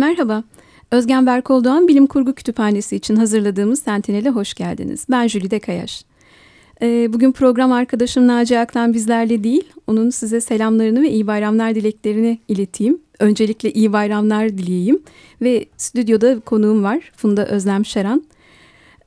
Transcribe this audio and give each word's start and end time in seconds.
Merhaba, 0.00 0.44
Özgen 0.90 1.26
Berkoldoğan 1.26 1.88
Bilim 1.88 2.06
Kurgu 2.06 2.34
Kütüphanesi 2.34 2.96
için 2.96 3.16
hazırladığımız 3.16 3.82
Sentinel'e 3.82 4.30
hoş 4.30 4.54
geldiniz. 4.54 5.06
Ben 5.10 5.26
Jülide 5.26 5.58
Kayaş. 5.58 6.04
Ee, 6.82 7.12
bugün 7.12 7.32
program 7.32 7.72
arkadaşım 7.72 8.26
Naci 8.26 8.58
Aklan 8.58 8.94
bizlerle 8.94 9.44
değil, 9.44 9.64
onun 9.86 10.10
size 10.10 10.40
selamlarını 10.40 11.02
ve 11.02 11.10
iyi 11.10 11.26
bayramlar 11.26 11.74
dileklerini 11.74 12.38
ileteyim. 12.48 12.98
Öncelikle 13.18 13.72
iyi 13.72 13.92
bayramlar 13.92 14.58
dileyeyim 14.58 15.02
ve 15.42 15.64
stüdyoda 15.76 16.40
konuğum 16.40 16.84
var 16.84 17.12
Funda 17.16 17.46
Özlem 17.46 17.84
Şeran. 17.84 18.24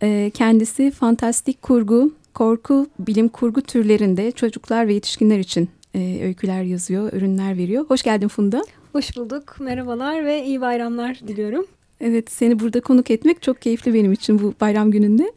Ee, 0.03 0.31
kendisi 0.33 0.91
fantastik 0.91 1.61
kurgu, 1.61 2.13
korku, 2.33 2.87
bilim 2.99 3.27
kurgu 3.27 3.61
türlerinde 3.61 4.31
çocuklar 4.31 4.87
ve 4.87 4.93
yetişkinler 4.93 5.39
için 5.39 5.69
e, 5.95 6.19
öyküler 6.23 6.63
yazıyor, 6.63 7.13
ürünler 7.13 7.57
veriyor. 7.57 7.85
Hoş 7.87 8.03
geldin 8.03 8.27
Funda. 8.27 8.63
Hoş 8.93 9.17
bulduk. 9.17 9.55
Merhabalar 9.59 10.25
ve 10.25 10.45
iyi 10.45 10.61
bayramlar 10.61 11.19
diliyorum. 11.27 11.65
Evet 12.01 12.31
seni 12.31 12.59
burada 12.59 12.81
konuk 12.81 13.11
etmek 13.11 13.41
çok 13.41 13.61
keyifli 13.61 13.93
benim 13.93 14.13
için 14.13 14.41
bu 14.41 14.53
bayram 14.61 14.91
gününde. 14.91 15.31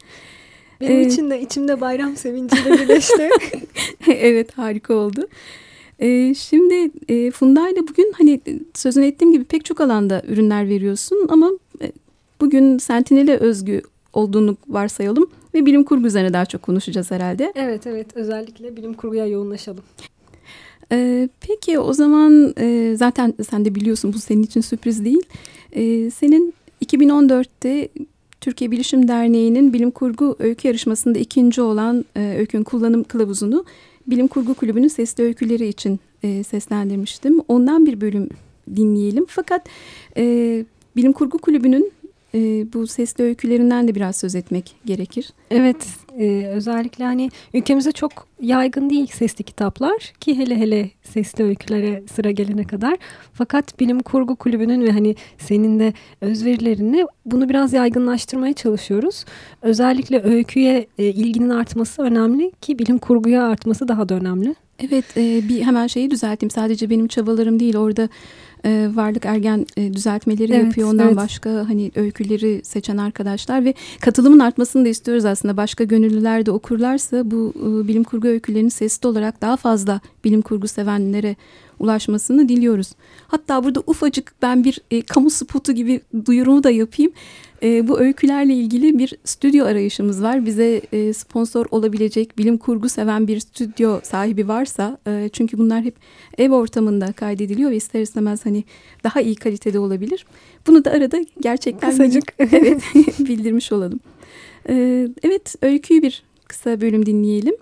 Benim 0.80 1.00
ee, 1.00 1.06
için 1.06 1.30
de 1.30 1.40
içimde 1.40 1.80
bayram 1.80 2.16
sevinciyle 2.16 2.72
birleşti. 2.72 3.30
evet 4.08 4.58
harika 4.58 4.94
oldu. 4.94 5.28
Ee, 5.98 6.34
şimdi 6.34 6.90
e, 7.08 7.30
Funda 7.30 7.68
ile 7.68 7.88
bugün 7.88 8.12
hani 8.18 8.40
sözünü 8.74 9.06
ettiğim 9.06 9.32
gibi 9.32 9.44
pek 9.44 9.64
çok 9.64 9.80
alanda 9.80 10.22
ürünler 10.28 10.68
veriyorsun 10.68 11.26
ama 11.28 11.50
e, 11.82 11.92
bugün 12.40 12.78
Sentinel'e 12.78 13.36
özgü 13.36 13.82
olduğunu 14.12 14.56
varsayalım 14.68 15.30
ve 15.54 15.66
bilim 15.66 15.84
kurgu 15.84 16.06
üzerine 16.06 16.32
daha 16.32 16.46
çok 16.46 16.62
konuşacağız 16.62 17.10
herhalde. 17.10 17.52
Evet 17.54 17.86
evet 17.86 18.06
özellikle 18.16 18.76
bilim 18.76 18.94
kurguya 18.94 19.26
yoğunlaşalım. 19.26 19.84
Ee, 20.92 21.28
peki 21.40 21.78
o 21.78 21.92
zaman 21.92 22.54
e, 22.58 22.94
zaten 22.96 23.34
sen 23.50 23.64
de 23.64 23.74
biliyorsun 23.74 24.12
bu 24.12 24.18
senin 24.18 24.42
için 24.42 24.60
sürpriz 24.60 25.04
değil. 25.04 25.22
Ee, 25.72 26.10
senin 26.10 26.54
2014'te 26.84 27.88
Türkiye 28.40 28.70
Bilişim 28.70 29.08
Derneği'nin 29.08 29.72
bilim 29.72 29.90
kurgu 29.90 30.36
öykü 30.38 30.68
yarışmasında 30.68 31.18
ikinci 31.18 31.62
olan 31.62 32.04
e, 32.16 32.36
öykün 32.38 32.62
kullanım 32.62 33.04
kılavuzunu 33.04 33.64
Bilim 34.06 34.28
Kurgu 34.28 34.54
Kulübü'nün 34.54 34.88
sesli 34.88 35.24
öyküleri 35.24 35.68
için 35.68 36.00
e, 36.22 36.42
seslendirmiştim. 36.42 37.40
Ondan 37.48 37.86
bir 37.86 38.00
bölüm 38.00 38.28
dinleyelim. 38.76 39.26
Fakat 39.28 39.66
e, 40.16 40.64
Bilim 40.96 41.12
Kurgu 41.12 41.38
Kulübü'nün 41.38 41.92
e, 42.36 42.72
bu 42.72 42.86
sesli 42.86 43.24
öykülerinden 43.24 43.88
de 43.88 43.94
biraz 43.94 44.16
söz 44.16 44.34
etmek 44.34 44.76
gerekir. 44.84 45.30
Evet 45.50 45.86
e, 46.18 46.46
özellikle 46.46 47.04
hani 47.04 47.30
ülkemizde 47.54 47.92
çok 47.92 48.26
yaygın 48.40 48.90
değil 48.90 49.06
sesli 49.06 49.44
kitaplar 49.44 50.12
ki 50.20 50.38
hele 50.38 50.56
hele 50.56 50.90
sesli 51.02 51.44
öykülere 51.44 52.02
sıra 52.12 52.30
gelene 52.30 52.64
kadar. 52.64 52.96
Fakat 53.32 53.80
bilim 53.80 54.02
kurgu 54.02 54.36
kulübünün 54.36 54.82
ve 54.82 54.90
hani 54.90 55.14
senin 55.38 55.80
de 55.80 55.92
özverilerini 56.20 57.06
bunu 57.24 57.48
biraz 57.48 57.72
yaygınlaştırmaya 57.72 58.52
çalışıyoruz. 58.52 59.24
Özellikle 59.62 60.22
öyküye 60.22 60.86
e, 60.98 61.04
ilginin 61.04 61.50
artması 61.50 62.02
önemli 62.02 62.52
ki 62.60 62.78
bilim 62.78 62.98
kurguya 62.98 63.44
artması 63.44 63.88
daha 63.88 64.08
da 64.08 64.14
önemli. 64.14 64.54
Evet 64.78 65.04
e, 65.16 65.48
bir 65.48 65.62
hemen 65.62 65.86
şeyi 65.86 66.10
düzelteyim 66.10 66.50
sadece 66.50 66.90
benim 66.90 67.08
çabalarım 67.08 67.60
değil 67.60 67.76
orada 67.76 68.08
e, 68.64 68.88
Varlık 68.94 69.26
Ergen 69.26 69.66
e, 69.76 69.92
düzeltmeleri 69.92 70.52
evet, 70.52 70.64
yapıyor. 70.64 70.92
Ondan 70.92 71.06
evet. 71.06 71.16
başka 71.16 71.50
hani 71.50 71.90
öyküleri 71.94 72.60
seçen 72.64 72.96
arkadaşlar 72.96 73.64
ve 73.64 73.74
katılımın 74.00 74.38
artmasını 74.38 74.84
da 74.84 74.88
istiyoruz 74.88 75.24
aslında. 75.24 75.56
Başka 75.56 75.84
gönüllüler 75.84 76.46
de 76.46 76.50
okurlarsa 76.50 77.30
bu 77.30 77.52
e, 77.56 77.88
bilim 77.88 78.04
kurgu 78.04 78.28
öykülerinin 78.28 78.68
sesli 78.68 79.08
olarak 79.08 79.42
daha 79.42 79.56
fazla 79.56 80.00
bilim 80.24 80.42
kurgu 80.42 80.68
sevenlere 80.68 81.36
ulaşmasını 81.78 82.48
diliyoruz. 82.48 82.92
Hatta 83.28 83.64
burada 83.64 83.82
ufacık 83.86 84.32
ben 84.42 84.64
bir 84.64 84.80
e, 84.90 85.02
kamu 85.02 85.30
spotu 85.30 85.72
gibi 85.72 86.00
duyurumu 86.26 86.64
da 86.64 86.70
yapayım. 86.70 87.12
E, 87.62 87.88
bu 87.88 88.00
öykülerle 88.00 88.54
ilgili 88.54 88.98
bir 88.98 89.14
stüdyo 89.24 89.66
arayışımız 89.66 90.22
var. 90.22 90.46
Bize 90.46 90.82
e, 90.92 91.12
sponsor 91.12 91.66
olabilecek 91.70 92.38
bilim 92.38 92.58
kurgu 92.58 92.88
seven 92.88 93.28
bir 93.28 93.40
stüdyo 93.40 94.00
sahibi 94.02 94.48
varsa 94.48 94.98
e, 95.06 95.30
çünkü 95.32 95.58
bunlar 95.58 95.82
hep 95.82 95.94
ev 96.38 96.52
ortamında 96.52 97.12
kaydediliyor 97.12 97.70
ve 97.70 97.76
ister 97.76 98.00
istemez 98.00 98.46
hani 98.46 98.64
daha 99.04 99.20
iyi 99.20 99.34
kalitede 99.34 99.78
olabilir. 99.78 100.26
Bunu 100.66 100.84
da 100.84 100.90
arada 100.90 101.18
gerçekten 101.40 101.90
kısacık 101.90 102.32
evet 102.38 102.82
bildirmiş 103.18 103.72
olalım. 103.72 104.00
E, 104.68 105.08
evet 105.22 105.54
öyküyü 105.62 106.02
bir 106.02 106.22
kısa 106.48 106.80
bölüm 106.80 107.06
dinleyelim. 107.06 107.54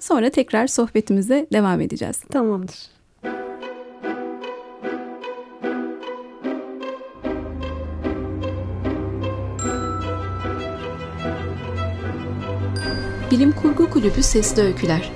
Sonra 0.00 0.30
tekrar 0.30 0.66
sohbetimize 0.66 1.46
devam 1.52 1.80
edeceğiz. 1.80 2.18
Tamamdır. 2.18 2.93
Bilim 13.34 13.52
Kurgu 13.52 13.90
Kulübü 13.90 14.22
Sesli 14.22 14.62
Öyküler 14.62 15.12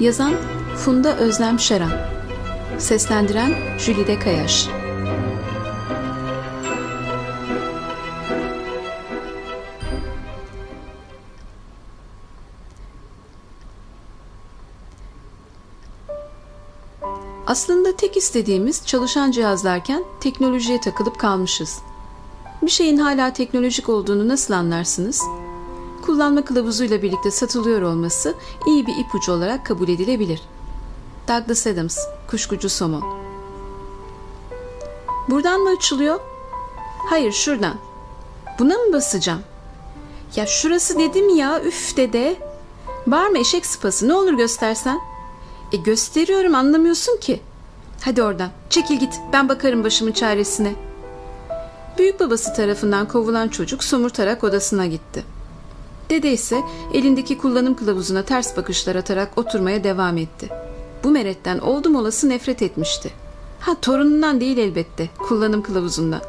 Yazan 0.00 0.34
Funda 0.76 1.16
Özlem 1.16 1.58
Şeran 1.58 1.90
Seslendiren 2.78 3.78
Jülide 3.78 4.18
Kayaş 4.18 4.68
Aslında 17.46 17.96
tek 17.96 18.16
istediğimiz 18.16 18.86
çalışan 18.86 19.30
cihazlarken 19.30 20.04
teknolojiye 20.20 20.80
takılıp 20.80 21.18
kalmışız. 21.18 21.78
Bir 22.62 22.70
şeyin 22.70 22.96
hala 22.96 23.32
teknolojik 23.32 23.88
olduğunu 23.88 24.28
nasıl 24.28 24.54
anlarsınız? 24.54 25.22
Kullanma 26.00 26.44
kılavuzuyla 26.44 27.02
birlikte 27.02 27.30
satılıyor 27.30 27.82
olması 27.82 28.34
iyi 28.66 28.86
bir 28.86 28.96
ipucu 28.96 29.32
olarak 29.32 29.66
kabul 29.66 29.88
edilebilir. 29.88 30.42
Douglas 31.28 31.66
Adams, 31.66 31.98
Kuşkucu 32.30 32.68
Somon 32.68 33.04
Buradan 35.28 35.60
mı 35.60 35.70
açılıyor? 35.70 36.20
Hayır 37.10 37.32
şuradan. 37.32 37.76
Buna 38.58 38.74
mı 38.74 38.92
basacağım? 38.92 39.40
Ya 40.36 40.46
şurası 40.46 40.98
dedim 40.98 41.36
ya 41.36 41.62
üf 41.62 41.96
dede. 41.96 42.36
Mı 43.06 43.38
eşek 43.38 43.66
sıpası 43.66 44.08
ne 44.08 44.14
olur 44.14 44.32
göstersen. 44.32 45.00
E 45.72 45.76
gösteriyorum 45.76 46.54
anlamıyorsun 46.54 47.16
ki. 47.16 47.40
Hadi 48.00 48.22
oradan 48.22 48.50
çekil 48.70 48.98
git 48.98 49.20
ben 49.32 49.48
bakarım 49.48 49.84
başımın 49.84 50.12
çaresine. 50.12 50.72
Büyük 51.98 52.20
babası 52.20 52.54
tarafından 52.54 53.08
kovulan 53.08 53.48
çocuk 53.48 53.84
somurtarak 53.84 54.44
odasına 54.44 54.86
gitti. 54.86 55.24
Dede 56.10 56.32
ise 56.32 56.62
elindeki 56.94 57.38
kullanım 57.38 57.76
kılavuzuna 57.76 58.22
ters 58.22 58.56
bakışlar 58.56 58.96
atarak 58.96 59.38
oturmaya 59.38 59.84
devam 59.84 60.18
etti. 60.18 60.48
Bu 61.04 61.10
meretten 61.10 61.58
oldum 61.58 61.94
olası 61.94 62.28
nefret 62.28 62.62
etmişti. 62.62 63.10
Ha 63.60 63.74
torunundan 63.82 64.40
değil 64.40 64.58
elbette, 64.58 65.08
kullanım 65.18 65.62
kılavuzundan. 65.62 66.20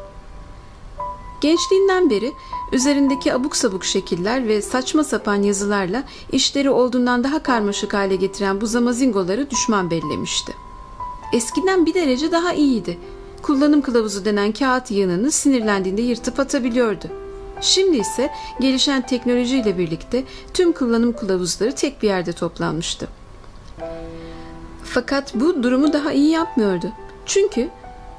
Gençliğinden 1.40 2.10
beri 2.10 2.32
üzerindeki 2.72 3.34
abuk 3.34 3.56
sabuk 3.56 3.84
şekiller 3.84 4.48
ve 4.48 4.62
saçma 4.62 5.04
sapan 5.04 5.42
yazılarla 5.42 6.04
işleri 6.32 6.70
olduğundan 6.70 7.24
daha 7.24 7.42
karmaşık 7.42 7.94
hale 7.94 8.16
getiren 8.16 8.60
bu 8.60 8.66
zamazingoları 8.66 9.50
düşman 9.50 9.90
bellemişti. 9.90 10.52
Eskiden 11.32 11.86
bir 11.86 11.94
derece 11.94 12.32
daha 12.32 12.52
iyiydi. 12.52 12.98
Kullanım 13.42 13.82
kılavuzu 13.82 14.24
denen 14.24 14.52
kağıt 14.52 14.90
yığınını 14.90 15.30
sinirlendiğinde 15.30 16.02
yırtıp 16.02 16.40
atabiliyordu. 16.40 17.21
Şimdi 17.62 17.96
ise 17.96 18.30
gelişen 18.60 19.06
teknolojiyle 19.06 19.78
birlikte 19.78 20.24
tüm 20.54 20.72
kullanım 20.72 21.12
kılavuzları 21.12 21.74
tek 21.74 22.02
bir 22.02 22.08
yerde 22.08 22.32
toplanmıştı. 22.32 23.08
Fakat 24.84 25.34
bu 25.34 25.62
durumu 25.62 25.92
daha 25.92 26.12
iyi 26.12 26.30
yapmıyordu. 26.30 26.92
Çünkü 27.26 27.68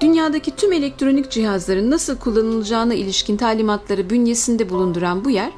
dünyadaki 0.01 0.55
tüm 0.55 0.73
elektronik 0.73 1.31
cihazların 1.31 1.91
nasıl 1.91 2.17
kullanılacağına 2.17 2.93
ilişkin 2.93 3.37
talimatları 3.37 4.09
bünyesinde 4.09 4.69
bulunduran 4.69 5.25
bu 5.25 5.29
yer, 5.29 5.51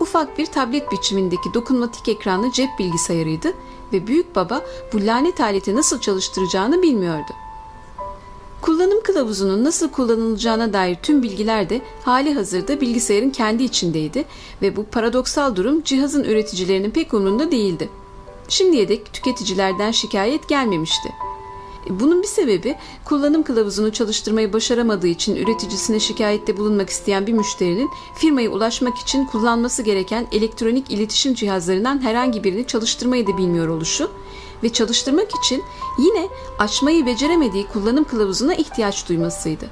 ufak 0.00 0.38
bir 0.38 0.46
tablet 0.46 0.92
biçimindeki 0.92 1.54
dokunmatik 1.54 2.08
ekranlı 2.08 2.52
cep 2.52 2.68
bilgisayarıydı 2.78 3.48
ve 3.92 4.06
büyük 4.06 4.36
baba 4.36 4.62
bu 4.92 5.06
lanet 5.06 5.40
aleti 5.40 5.76
nasıl 5.76 6.00
çalıştıracağını 6.00 6.82
bilmiyordu. 6.82 7.32
Kullanım 8.62 9.02
kılavuzunun 9.02 9.64
nasıl 9.64 9.90
kullanılacağına 9.90 10.72
dair 10.72 10.96
tüm 11.02 11.22
bilgiler 11.22 11.70
de 11.70 11.80
hali 12.04 12.34
hazırda 12.34 12.80
bilgisayarın 12.80 13.30
kendi 13.30 13.62
içindeydi 13.62 14.24
ve 14.62 14.76
bu 14.76 14.84
paradoksal 14.84 15.56
durum 15.56 15.82
cihazın 15.82 16.24
üreticilerinin 16.24 16.90
pek 16.90 17.14
umurunda 17.14 17.50
değildi. 17.50 17.88
Şimdiye 18.48 18.88
dek 18.88 19.12
tüketicilerden 19.12 19.90
şikayet 19.90 20.48
gelmemişti. 20.48 21.08
Bunun 21.90 22.22
bir 22.22 22.26
sebebi 22.26 22.76
kullanım 23.04 23.42
kılavuzunu 23.42 23.92
çalıştırmayı 23.92 24.52
başaramadığı 24.52 25.06
için 25.06 25.36
üreticisine 25.36 26.00
şikayette 26.00 26.56
bulunmak 26.56 26.90
isteyen 26.90 27.26
bir 27.26 27.32
müşterinin 27.32 27.90
firmaya 28.14 28.50
ulaşmak 28.50 28.98
için 28.98 29.24
kullanması 29.24 29.82
gereken 29.82 30.26
elektronik 30.32 30.90
iletişim 30.90 31.34
cihazlarından 31.34 32.02
herhangi 32.02 32.44
birini 32.44 32.66
çalıştırmayı 32.66 33.26
da 33.26 33.38
bilmiyor 33.38 33.68
oluşu 33.68 34.10
ve 34.62 34.72
çalıştırmak 34.72 35.28
için 35.38 35.62
yine 35.98 36.28
açmayı 36.58 37.06
beceremediği 37.06 37.66
kullanım 37.66 38.04
kılavuzuna 38.04 38.54
ihtiyaç 38.54 39.08
duymasıydı. 39.08 39.66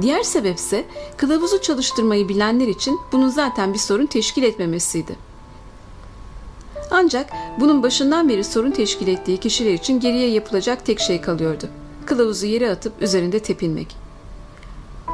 Diğer 0.00 0.22
sebepse 0.22 0.84
kılavuzu 1.16 1.62
çalıştırmayı 1.62 2.28
bilenler 2.28 2.68
için 2.68 3.00
bunun 3.12 3.28
zaten 3.28 3.74
bir 3.74 3.78
sorun 3.78 4.06
teşkil 4.06 4.42
etmemesiydi. 4.42 5.16
Ancak 6.90 7.30
bunun 7.60 7.82
başından 7.82 8.28
beri 8.28 8.44
sorun 8.44 8.70
teşkil 8.70 9.08
ettiği 9.08 9.38
kişiler 9.38 9.72
için 9.72 10.00
geriye 10.00 10.30
yapılacak 10.30 10.86
tek 10.86 11.00
şey 11.00 11.20
kalıyordu. 11.20 11.68
Kılavuzu 12.06 12.46
yere 12.46 12.70
atıp 12.70 13.02
üzerinde 13.02 13.38
tepinmek. 13.38 13.96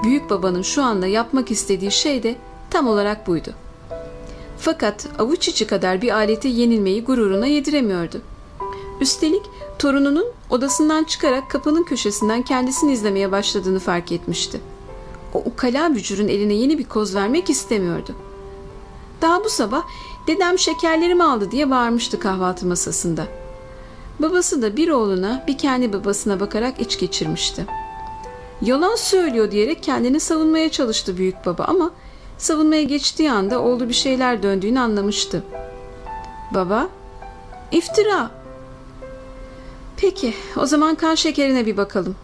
Büyük 0.03 0.31
babanın 0.31 0.63
şu 0.63 0.83
anda 0.83 1.07
yapmak 1.07 1.51
istediği 1.51 1.91
şey 1.91 2.23
de 2.23 2.37
tam 2.71 2.89
olarak 2.89 3.27
buydu. 3.27 3.55
Fakat 4.61 5.07
avuç 5.19 5.49
içi 5.49 5.67
kadar 5.67 6.03
bir 6.03 6.11
alete 6.11 6.49
yenilmeyi 6.49 7.05
gururuna 7.05 7.47
yediremiyordu. 7.47 8.21
Üstelik 9.01 9.43
torununun 9.79 10.27
odasından 10.51 11.05
çıkarak 11.05 11.51
kapının 11.51 11.83
köşesinden 11.83 12.43
kendisini 12.43 12.93
izlemeye 12.93 13.33
başladığını 13.33 13.79
fark 13.79 14.13
etmişti. 14.13 14.61
O 15.35 15.39
ukala 15.39 15.95
bücürün 15.95 16.29
eline 16.29 16.55
yeni 16.55 16.79
bir 16.79 16.85
koz 16.85 17.15
vermek 17.15 17.51
istemiyordu. 17.51 18.15
Daha 19.23 19.45
bu 19.45 19.49
sabah 19.49 19.83
dedem 20.27 20.59
şekerlerimi 20.59 21.25
aldı 21.25 21.51
diye 21.51 21.71
bağırmıştı 21.71 22.21
kahvaltı 22.21 22.67
masasında. 22.67 23.27
Babası 24.19 24.63
da 24.63 24.77
bir 24.77 24.89
oğluna 24.89 25.45
bir 25.47 25.59
kendi 25.59 25.93
babasına 25.93 26.41
bakarak 26.41 26.81
iç 26.81 26.99
geçirmişti. 26.99 27.67
Yalan 28.63 28.97
söylüyor 28.97 29.51
diyerek 29.51 29.83
kendini 29.83 30.21
savunmaya 30.21 30.69
çalıştı 30.69 31.17
büyük 31.17 31.47
baba 31.47 31.65
ama 31.65 31.91
savunmaya 32.39 32.83
geçtiği 32.83 33.33
anda 33.33 33.63
oğlu 33.63 33.89
bir 33.89 33.95
şeyler 33.95 34.43
döndüğünü 34.43 34.81
anlamıştı. 34.81 35.45
Baba, 36.55 36.89
iftira. 37.73 38.31
Peki, 39.97 40.35
o 40.57 40.67
zaman 40.67 40.95
kan 40.95 41.15
şekerine 41.15 41.67
bir 41.67 41.77
bakalım. 41.77 42.17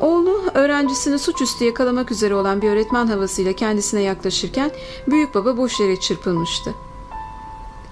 Oğlu 0.00 0.42
öğrencisini 0.54 1.18
suçüstü 1.18 1.64
yakalamak 1.64 2.12
üzere 2.12 2.34
olan 2.34 2.62
bir 2.62 2.70
öğretmen 2.70 3.06
havasıyla 3.06 3.52
kendisine 3.52 4.02
yaklaşırken 4.02 4.70
büyük 5.08 5.34
baba 5.34 5.56
boş 5.56 5.80
yere 5.80 6.00
çırpılmıştı. 6.00 6.74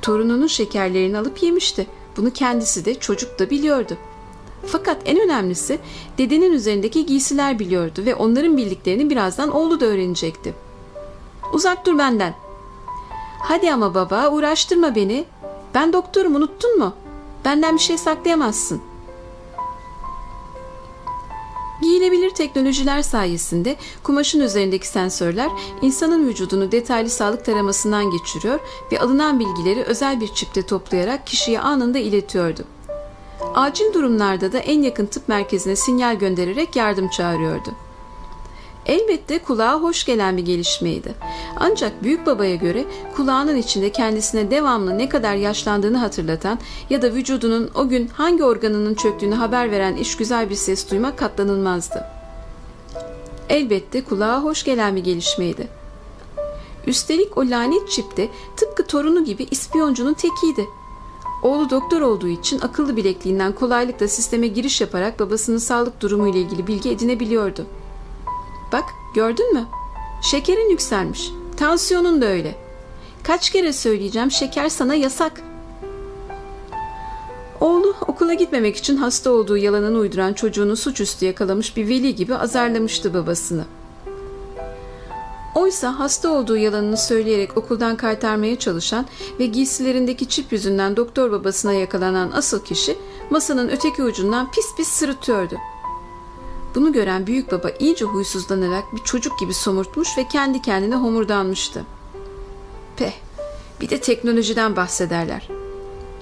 Torununun 0.02 0.47
şekerlerini 0.47 1.19
alıp 1.19 1.43
yemişti. 1.43 1.87
Bunu 2.17 2.31
kendisi 2.31 2.85
de 2.85 2.94
çocuk 2.94 3.38
da 3.38 3.50
biliyordu. 3.50 3.97
Fakat 4.67 5.03
en 5.05 5.21
önemlisi 5.21 5.79
dedenin 6.19 6.53
üzerindeki 6.53 7.07
giysiler 7.07 7.59
biliyordu 7.59 8.03
ve 8.05 8.15
onların 8.15 8.57
bildiklerini 8.57 9.11
birazdan 9.11 9.51
oğlu 9.51 9.81
da 9.81 9.87
öğrenecekti. 9.87 10.55
Uzak 11.53 11.87
dur 11.87 11.99
benden. 11.99 12.35
Hadi 13.41 13.73
ama 13.73 13.95
baba 13.95 14.29
uğraştırma 14.29 14.95
beni. 14.95 15.25
Ben 15.75 15.93
doktorum 15.93 16.35
unuttun 16.35 16.79
mu? 16.79 16.95
Benden 17.45 17.75
bir 17.75 17.83
şey 17.83 17.99
saklayamazsın. 17.99 18.81
Giyilebilir 21.83 22.31
teknolojiler 22.31 23.03
sayesinde 23.03 23.77
kumaşın 24.03 24.41
üzerindeki 24.41 24.89
sensörler 24.89 25.51
insanın 25.83 26.29
vücudunu 26.29 26.73
detaylı 26.73 27.11
sağlık 27.11 27.45
taramasından 27.45 28.11
geçiriyor 28.11 28.61
ve 28.93 29.01
alınan 29.01 29.41
bilgileri 29.41 29.83
özel 29.83 30.21
bir 30.21 30.29
çipte 30.29 30.62
toplayarak 30.62 31.27
kişiye 31.27 31.61
anında 31.61 31.99
iletiyordu. 31.99 32.65
Acil 33.55 33.93
durumlarda 33.94 34.53
da 34.53 34.59
en 34.59 34.83
yakın 34.83 35.06
tıp 35.06 35.29
merkezine 35.29 35.77
sinyal 35.77 36.17
göndererek 36.17 36.77
yardım 36.77 37.09
çağırıyordu. 37.09 37.71
Elbette 38.87 39.38
kulağa 39.38 39.81
hoş 39.83 40.05
gelen 40.05 40.37
bir 40.37 40.44
gelişmeydi. 40.44 41.15
Ancak 41.56 42.03
büyük 42.03 42.27
babaya 42.27 42.55
göre 42.55 42.85
kulağının 43.17 43.56
içinde 43.56 43.93
kendisine 43.93 44.50
devamlı 44.50 44.99
ne 44.99 45.09
kadar 45.09 45.35
yaşlandığını 45.35 45.99
hatırlatan 45.99 46.59
ya 46.91 47.03
da 47.03 47.12
vücudunun 47.12 47.71
o 47.75 47.88
gün 47.88 48.09
hangi 48.09 48.44
organının 48.44 48.94
çöktüğünü 48.94 49.35
haber 49.35 49.71
veren 49.71 49.97
işgüzar 49.97 50.50
bir 50.50 50.55
ses 50.55 50.91
duymak 50.91 51.19
katlanılmazdı. 51.19 52.05
Elbette 53.49 54.05
kulağa 54.05 54.43
hoş 54.43 54.65
gelen 54.65 54.97
bir 54.97 55.05
gelişmeydi. 55.05 55.69
Üstelik 56.87 57.38
o 57.38 57.41
lanet 57.41 57.91
çip 57.91 58.17
de 58.17 58.29
tıpkı 58.56 58.87
torunu 58.87 59.25
gibi 59.25 59.47
ispiyoncunun 59.50 60.15
tekiydi. 60.15 60.67
Oğlu 61.47 61.71
doktor 61.71 62.01
olduğu 62.01 62.29
için 62.29 62.61
akıllı 62.61 62.97
bilekliğinden 62.97 63.53
kolaylıkla 63.53 64.09
sisteme 64.09 64.47
giriş 64.47 64.81
yaparak 64.81 65.21
babasının 65.21 65.59
sağlık 65.59 66.01
durumu 66.01 66.29
ile 66.29 66.41
ilgili 66.41 66.67
bilgi 66.67 66.91
edinebiliyordu. 66.91 67.67
Bak 68.73 68.85
gördün 69.15 69.55
mü? 69.55 69.67
Şekerin 70.23 70.71
yükselmiş. 70.71 71.31
Tansiyonun 71.57 72.23
da 72.23 72.27
öyle. 72.27 72.55
Kaç 73.23 73.51
kere 73.51 73.73
söyleyeceğim 73.73 74.31
şeker 74.31 74.69
sana 74.69 74.95
yasak. 74.95 75.43
Oğlu 77.61 77.95
okula 78.07 78.35
gitmemek 78.35 78.77
için 78.77 78.97
hasta 78.97 79.31
olduğu 79.31 79.57
yalanını 79.57 79.99
uyduran 79.99 80.33
çocuğunu 80.33 80.77
suçüstü 80.77 81.27
yakalamış 81.27 81.77
bir 81.77 81.89
veli 81.89 82.15
gibi 82.15 82.35
azarlamıştı 82.35 83.15
babasını. 83.15 83.65
Oysa 85.56 85.99
hasta 85.99 86.31
olduğu 86.31 86.56
yalanını 86.56 86.97
söyleyerek 86.97 87.56
okuldan 87.56 87.97
kaytarmaya 87.97 88.58
çalışan 88.58 89.06
ve 89.41 89.47
giysilerindeki 89.47 90.29
çip 90.29 90.53
yüzünden 90.53 90.97
doktor 90.97 91.32
babasına 91.32 91.73
yakalanan 91.73 92.31
asıl 92.35 92.64
kişi 92.64 92.99
masanın 93.31 93.69
öteki 93.69 94.03
ucundan 94.03 94.50
pis 94.50 94.75
pis 94.76 94.88
sırıtıyordu. 94.88 95.55
Bunu 96.75 96.93
gören 96.93 97.26
büyük 97.26 97.53
baba 97.53 97.70
iyice 97.79 98.05
huysuzlanarak 98.05 98.85
bir 98.93 99.05
çocuk 99.05 99.38
gibi 99.38 99.55
somurtmuş 99.55 100.19
ve 100.19 100.29
kendi 100.29 100.62
kendine 100.62 100.97
homurdanmıştı. 100.97 101.85
Peh, 102.97 103.12
bir 103.81 103.91
de 103.91 104.00
teknolojiden 104.00 104.76
bahsederler. 104.76 105.49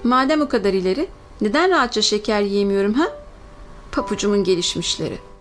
Madem 0.03 0.41
o 0.41 0.49
kadar 0.49 0.73
ileri, 0.73 1.07
neden 1.41 1.69
rahatça 1.69 2.01
şeker 2.01 2.41
yiyemiyorum 2.41 2.93
ha? 2.93 3.07
Papucumun 3.91 4.43
gelişmişleri. 4.43 5.34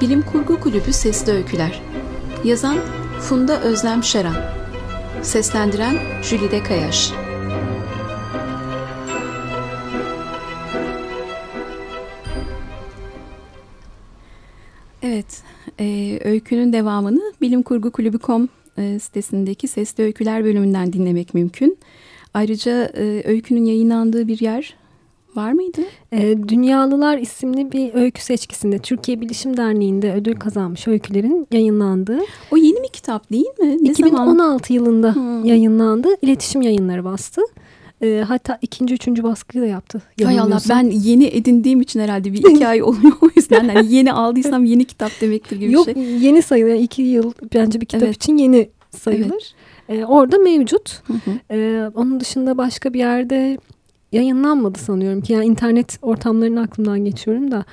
Bilim 0.00 0.22
Kurgu 0.22 0.60
Kulübü 0.60 0.92
Sesli 0.92 1.32
Öyküler. 1.32 1.82
Yazan 2.44 2.78
Funda 3.20 3.62
Özlem 3.62 4.02
Şeran. 4.02 4.34
Seslendiren 5.22 5.96
Jülide 6.22 6.62
Kayaş. 6.62 7.12
Evet, 15.02 15.42
e, 15.80 16.18
öykünün 16.24 16.72
devamını 16.72 17.32
Bilim 17.40 17.62
Kurgu 17.62 17.92
Kulübü.com 17.92 18.48
e, 18.78 18.98
sitesindeki 18.98 19.68
Sesli 19.68 20.04
Öyküler 20.04 20.44
bölümünden 20.44 20.92
dinlemek 20.92 21.34
mümkün. 21.34 21.78
Ayrıca 22.34 22.92
e, 22.96 23.22
öykünün 23.24 23.64
yayınlandığı 23.64 24.28
bir 24.28 24.40
yer 24.40 24.74
var 25.36 25.52
mıydı? 25.52 25.80
E, 26.12 26.48
Dünyalılar 26.48 27.18
isimli 27.18 27.72
bir 27.72 27.94
öykü 27.94 28.22
seçkisinde 28.22 28.78
Türkiye 28.78 29.20
Bilişim 29.20 29.56
Derneği'nde 29.56 30.12
ödül 30.14 30.34
kazanmış 30.34 30.88
öykülerin 30.88 31.46
yayınlandığı. 31.52 32.20
O 32.50 32.56
yeni 32.56 32.82
bir 32.82 32.88
kitap 32.88 33.30
değil 33.32 33.58
mi? 33.60 33.76
Ne 33.80 33.90
2016 33.90 34.68
zaman? 34.68 34.80
yılında 34.80 35.14
hmm. 35.14 35.44
yayınlandı. 35.44 36.08
İletişim 36.22 36.62
yayınları 36.62 37.04
bastı. 37.04 37.42
E, 38.02 38.24
hatta 38.28 38.58
ikinci, 38.62 38.94
üçüncü 38.94 39.22
baskıyı 39.22 39.64
da 39.64 39.66
yaptı. 39.66 40.02
Hay 40.24 40.40
Allah 40.40 40.58
ben 40.68 40.90
yeni 40.90 41.26
edindiğim 41.26 41.80
için 41.80 42.00
herhalde 42.00 42.32
bir 42.32 42.38
iki 42.38 42.66
ay 42.66 42.82
oluyor 42.82 43.12
o 43.20 43.28
yüzden. 43.36 43.64
Yani 43.64 43.94
yeni 43.94 44.12
aldıysam 44.12 44.64
yeni 44.64 44.84
kitap 44.84 45.10
demektir 45.20 45.56
gibi 45.56 45.72
Yok, 45.72 45.86
bir 45.86 45.94
şey. 45.94 46.12
Yok 46.12 46.22
yeni 46.22 46.42
sayılır. 46.42 46.70
Yani 46.70 46.80
iki 46.80 47.02
yıl 47.02 47.32
bence 47.54 47.80
bir 47.80 47.86
kitap 47.86 48.02
evet. 48.02 48.16
için 48.16 48.36
yeni 48.36 48.68
sayılır. 48.90 49.54
Evet. 49.88 50.00
E, 50.00 50.04
orada 50.04 50.38
mevcut. 50.38 51.02
Hı 51.06 51.12
hı. 51.12 51.54
E, 51.56 51.88
onun 51.94 52.20
dışında 52.20 52.58
başka 52.58 52.94
bir 52.94 52.98
yerde 52.98 53.58
yayınlanmadı 54.16 54.78
sanıyorum 54.78 55.20
ki 55.20 55.32
yani 55.32 55.46
internet 55.46 55.98
ortamlarını 56.02 56.60
aklımdan 56.60 57.04
geçiyorum 57.04 57.50
da 57.50 57.64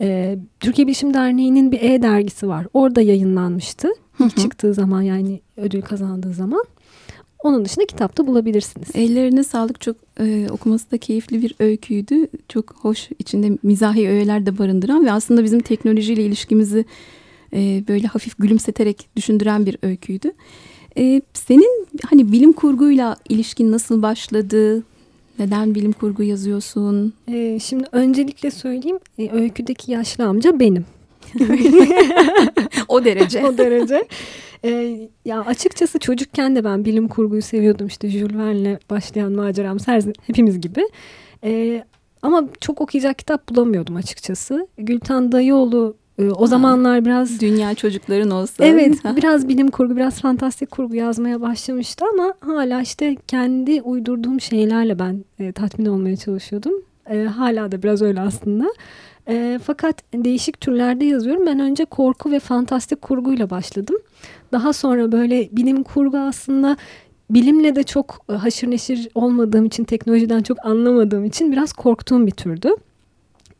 e, 0.00 0.38
Türkiye 0.60 0.86
Bilişim 0.86 1.14
Derneği'nin 1.14 1.72
bir 1.72 1.82
e-dergisi 1.82 2.48
var. 2.48 2.66
Orada 2.74 3.00
yayınlanmıştı. 3.00 3.88
İlk 4.20 4.36
çıktığı 4.36 4.74
zaman 4.74 5.02
yani 5.02 5.40
ödül 5.56 5.82
kazandığı 5.82 6.32
zaman. 6.32 6.64
Onun 7.44 7.64
dışında 7.64 7.86
kitapta 7.86 8.26
bulabilirsiniz. 8.26 8.88
Ellerine 8.94 9.44
sağlık 9.44 9.80
çok 9.80 9.96
e, 10.20 10.46
okuması 10.50 10.90
da 10.90 10.98
keyifli 10.98 11.42
bir 11.42 11.54
öyküydü. 11.58 12.26
Çok 12.48 12.74
hoş 12.80 13.08
içinde 13.18 13.58
mizahi 13.62 14.08
öğeler 14.08 14.46
de 14.46 14.58
barındıran 14.58 15.06
ve 15.06 15.12
aslında 15.12 15.44
bizim 15.44 15.60
teknolojiyle 15.60 16.24
ilişkimizi 16.24 16.84
e, 17.52 17.84
böyle 17.88 18.06
hafif 18.06 18.38
gülümseterek 18.38 19.08
düşündüren 19.16 19.66
bir 19.66 19.78
öyküydü. 19.82 20.32
E, 20.98 21.22
senin 21.34 21.86
hani 22.10 22.32
bilim 22.32 22.52
kurguyla 22.52 23.16
ilişkin 23.28 23.72
nasıl 23.72 24.02
başladı? 24.02 24.82
Neden 25.38 25.74
bilim 25.74 25.92
kurgu 25.92 26.22
yazıyorsun? 26.22 27.12
Ee, 27.28 27.58
şimdi 27.62 27.84
öncelikle 27.92 28.50
söyleyeyim. 28.50 28.98
E, 29.18 29.30
öyküdeki 29.30 29.92
yaşlı 29.92 30.24
amca 30.24 30.60
benim. 30.60 30.84
o 32.88 33.04
derece. 33.04 33.44
o 33.46 33.58
derece. 33.58 34.08
Ee, 34.64 35.08
ya 35.24 35.40
açıkçası 35.40 35.98
çocukken 35.98 36.56
de 36.56 36.64
ben 36.64 36.84
bilim 36.84 37.08
kurguyu 37.08 37.42
seviyordum. 37.42 37.86
İşte 37.86 38.08
Jules 38.08 38.36
Verne'le 38.36 38.78
başlayan 38.90 39.32
maceram 39.32 39.78
her 39.86 40.02
hepimiz 40.26 40.60
gibi. 40.60 40.84
Ee, 41.44 41.84
ama 42.22 42.48
çok 42.60 42.80
okuyacak 42.80 43.18
kitap 43.18 43.48
bulamıyordum 43.48 43.96
açıkçası. 43.96 44.68
Gülten 44.78 45.32
Dayıoğlu 45.32 45.96
o 46.22 46.42
ha. 46.42 46.46
zamanlar 46.46 47.04
biraz... 47.04 47.40
Dünya 47.40 47.74
çocukların 47.74 48.30
olsa. 48.30 48.64
Evet 48.64 48.98
biraz 49.16 49.48
bilim 49.48 49.70
kurgu 49.70 49.96
biraz 49.96 50.20
fantastik 50.20 50.70
kurgu 50.70 50.94
yazmaya 50.94 51.40
başlamıştı 51.40 52.04
ama 52.12 52.34
hala 52.40 52.82
işte 52.82 53.16
kendi 53.28 53.82
uydurduğum 53.82 54.40
şeylerle 54.40 54.98
ben 54.98 55.24
e, 55.38 55.52
tatmin 55.52 55.86
olmaya 55.86 56.16
çalışıyordum. 56.16 56.72
E, 57.10 57.24
hala 57.24 57.72
da 57.72 57.82
biraz 57.82 58.02
öyle 58.02 58.20
aslında. 58.20 58.66
E, 59.28 59.60
fakat 59.64 59.96
değişik 60.14 60.60
türlerde 60.60 61.04
yazıyorum. 61.04 61.46
Ben 61.46 61.60
önce 61.60 61.84
korku 61.84 62.30
ve 62.30 62.40
fantastik 62.40 63.02
kurguyla 63.02 63.50
başladım. 63.50 63.96
Daha 64.52 64.72
sonra 64.72 65.12
böyle 65.12 65.48
bilim 65.52 65.82
kurgu 65.82 66.18
aslında 66.18 66.76
bilimle 67.30 67.76
de 67.76 67.82
çok 67.82 68.24
e, 68.30 68.32
haşır 68.32 68.70
neşir 68.70 69.08
olmadığım 69.14 69.64
için, 69.64 69.84
teknolojiden 69.84 70.42
çok 70.42 70.66
anlamadığım 70.66 71.24
için 71.24 71.52
biraz 71.52 71.72
korktuğum 71.72 72.26
bir 72.26 72.32
türdü. 72.32 72.68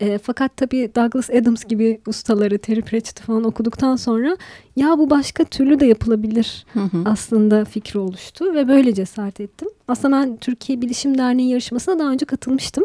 E, 0.01 0.19
fakat 0.19 0.57
tabii 0.57 0.91
Douglas 0.97 1.31
Adams 1.31 1.65
gibi 1.65 2.01
ustaları, 2.07 2.59
Terry 2.59 2.83
Pratchett'ı 2.83 3.23
falan 3.23 3.45
okuduktan 3.45 3.97
sonra 3.97 4.37
ya 4.77 4.99
bu 4.99 5.11
başka 5.11 5.45
türlü 5.45 5.81
de 5.81 5.87
yapılabilir 5.87 6.67
hı 6.73 6.81
hı. 6.81 7.03
aslında 7.05 7.65
fikri 7.65 7.99
oluştu 7.99 8.55
ve 8.55 8.69
böyle 8.69 8.95
cesaret 8.95 9.41
ettim. 9.41 9.69
Aslında 9.89 10.17
ben 10.17 10.37
Türkiye 10.37 10.81
Bilişim 10.81 11.19
Derneği 11.19 11.51
yarışmasına 11.51 11.99
daha 11.99 12.11
önce 12.11 12.27
katılmıştım. 12.27 12.85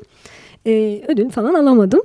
E, 0.68 1.02
ödül 1.08 1.30
falan 1.30 1.54
alamadım. 1.54 2.02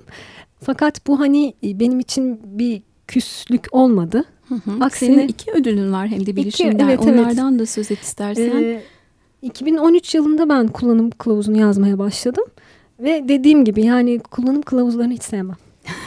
Fakat 0.61 1.07
bu 1.07 1.21
hani 1.21 1.55
e, 1.65 1.81
benim 1.81 2.01
için 2.01 2.41
bir 2.45 2.83
küslük 3.07 3.67
olmadı. 3.73 4.25
Hı 4.49 4.55
hı. 4.55 4.85
Aksine 4.85 5.15
Senin 5.15 5.29
iki 5.29 5.51
ödülün 5.51 5.93
var 5.93 6.09
hem 6.09 6.27
de 6.27 6.37
bilişimden. 6.37 6.75
İki, 6.75 6.85
evet, 6.85 7.01
Onlardan 7.01 7.51
evet. 7.51 7.61
da 7.61 7.67
söz 7.67 7.91
et 7.91 8.01
istersen. 8.01 8.63
Ee, 8.63 8.83
2013 9.43 10.15
yılında 10.15 10.49
ben 10.49 10.69
kullanım 10.69 11.11
kılavuzunu 11.11 11.61
yazmaya 11.61 11.99
başladım. 11.99 12.45
Ve 13.01 13.29
dediğim 13.29 13.65
gibi 13.65 13.85
yani 13.85 14.19
kullanım 14.19 14.63
kılavuzlarını 14.63 15.13
hiç 15.13 15.23
sevmem. 15.23 15.57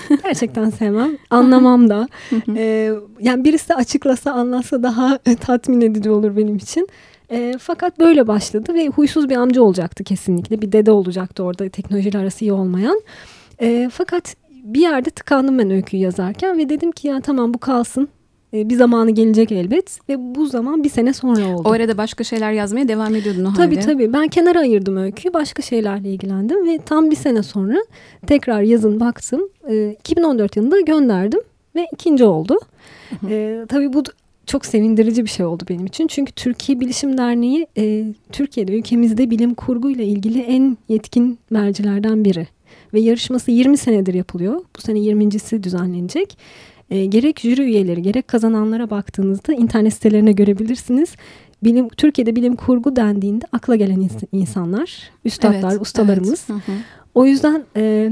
Gerçekten 0.24 0.70
sevmem. 0.70 1.18
Anlamam 1.30 1.90
da. 1.90 2.08
ee, 2.56 2.92
yani 3.20 3.44
birisi 3.44 3.76
açıklasa 3.76 4.32
anlatsa 4.32 4.84
daha 4.84 5.18
tatmin 5.42 5.82
edici 5.82 6.10
olur 6.10 6.38
benim 6.38 6.56
için. 6.56 6.88
E, 7.32 7.54
fakat 7.60 8.00
böyle 8.00 8.28
başladı 8.28 8.74
ve 8.74 8.88
huysuz 8.88 9.30
bir 9.30 9.36
amca 9.36 9.62
olacaktı 9.62 10.04
kesinlikle. 10.04 10.62
Bir 10.62 10.72
dede 10.72 10.92
olacaktı 10.92 11.44
orada 11.44 11.70
teknolojiyle 11.70 12.18
arası 12.18 12.46
iyi 12.46 12.54
olmayan. 12.54 13.02
E, 13.62 13.90
fakat 13.92 14.36
bir 14.64 14.82
yerde 14.82 15.10
tıkandım 15.10 15.60
ben 15.60 15.72
öyküyü 15.72 16.04
yazarken 16.04 16.58
ve 16.58 16.70
dedim 16.70 16.92
ki 16.92 17.08
ya 17.08 17.22
tamam 17.22 17.54
bu 17.54 17.58
kalsın. 17.58 18.10
E, 18.58 18.70
bir 18.70 18.76
zamanı 18.76 19.12
gelecek 19.12 19.52
elbet 19.52 20.10
ve 20.10 20.36
bu 20.36 20.46
zaman 20.46 20.84
bir 20.84 20.90
sene 20.90 21.14
sonra 21.14 21.56
oldu. 21.56 21.70
O 21.70 21.72
arada 21.72 21.98
başka 21.98 22.24
şeyler 22.24 22.52
yazmaya 22.52 22.88
devam 22.88 23.16
ediyordun 23.16 23.46
o 23.46 23.54
tabii, 23.54 23.76
halde. 23.76 23.80
Tabii 23.80 23.94
tabii 23.94 24.14
ben 24.14 24.28
kenara 24.28 24.60
ayırdım 24.60 24.98
öyküyü 24.98 25.34
başka 25.34 25.62
şeylerle 25.62 26.10
ilgilendim 26.10 26.68
ve 26.68 26.80
tam 26.86 27.12
bir 27.12 27.16
sene 27.16 27.44
sonra 27.44 27.78
tekrar 28.28 28.62
yazın 28.62 29.00
baktım. 29.00 29.42
E, 29.70 29.96
2014 30.00 30.56
yılında 30.56 30.82
gönderdim 30.82 31.40
ve 31.76 31.88
ikinci 31.94 32.24
oldu. 32.24 32.60
E, 33.30 33.66
tabii 33.70 33.94
bu 33.94 34.04
çok 34.46 34.66
sevindirici 34.66 35.24
bir 35.24 35.30
şey 35.30 35.46
oldu 35.46 35.64
benim 35.70 35.86
için. 35.86 36.08
Çünkü 36.08 36.32
Türkiye 36.32 36.80
Bilişim 36.80 37.18
Derneği 37.18 37.68
e, 37.78 38.04
Türkiye'de 38.32 38.74
ülkemizde 38.74 39.30
bilim 39.30 39.54
kurguyla 39.54 40.04
ilgili 40.04 40.42
en 40.42 40.78
yetkin 40.90 41.40
mercilerden 41.50 42.26
biri. 42.26 42.48
Ve 42.94 43.00
yarışması 43.00 43.52
20 43.52 43.78
senedir 43.78 44.14
yapılıyor. 44.14 44.62
Bu 44.78 44.82
sene 44.82 45.00
20.si 45.00 45.64
düzenlenecek. 45.64 46.38
E, 46.90 47.06
gerek 47.06 47.40
jüri 47.40 47.62
üyeleri 47.62 48.02
gerek 48.02 48.28
kazananlara 48.28 48.90
baktığınızda 48.90 49.54
internet 49.54 49.94
sitelerine 49.94 50.32
görebilirsiniz. 50.32 51.16
Bilim, 51.64 51.90
Türkiye'de 51.90 52.36
bilim 52.36 52.56
kurgu 52.56 52.96
dendiğinde 52.96 53.46
akla 53.52 53.76
gelen 53.76 54.00
ins 54.00 54.14
insanlar, 54.32 55.12
üstadlar, 55.26 55.72
evet, 55.72 55.82
ustalarımız. 55.82 56.46
Evet. 56.52 56.68
Hı 56.68 56.72
hı. 56.72 56.76
O 57.16 57.26
yüzden 57.26 57.64
e, 57.76 58.12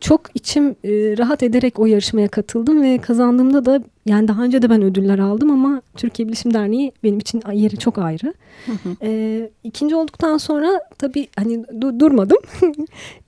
çok 0.00 0.20
içim 0.34 0.70
e, 0.70 0.90
rahat 1.18 1.42
ederek 1.42 1.78
o 1.78 1.86
yarışmaya 1.86 2.28
katıldım 2.28 2.82
ve 2.82 2.98
kazandığımda 2.98 3.64
da 3.64 3.82
yani 4.06 4.28
daha 4.28 4.42
önce 4.42 4.62
de 4.62 4.70
ben 4.70 4.82
ödüller 4.82 5.18
aldım 5.18 5.50
ama 5.50 5.82
Türkiye 5.96 6.28
Bilişim 6.28 6.54
Derneği 6.54 6.92
benim 7.04 7.18
için 7.18 7.42
yeri 7.52 7.76
çok 7.76 7.98
ayrı. 7.98 8.34
Hı 8.66 8.72
hı. 8.72 8.96
E, 9.02 9.50
ikinci 9.64 9.94
olduktan 9.94 10.38
sonra 10.38 10.80
tabii 10.98 11.28
hani 11.36 11.64
du 11.80 12.00
durmadım. 12.00 12.38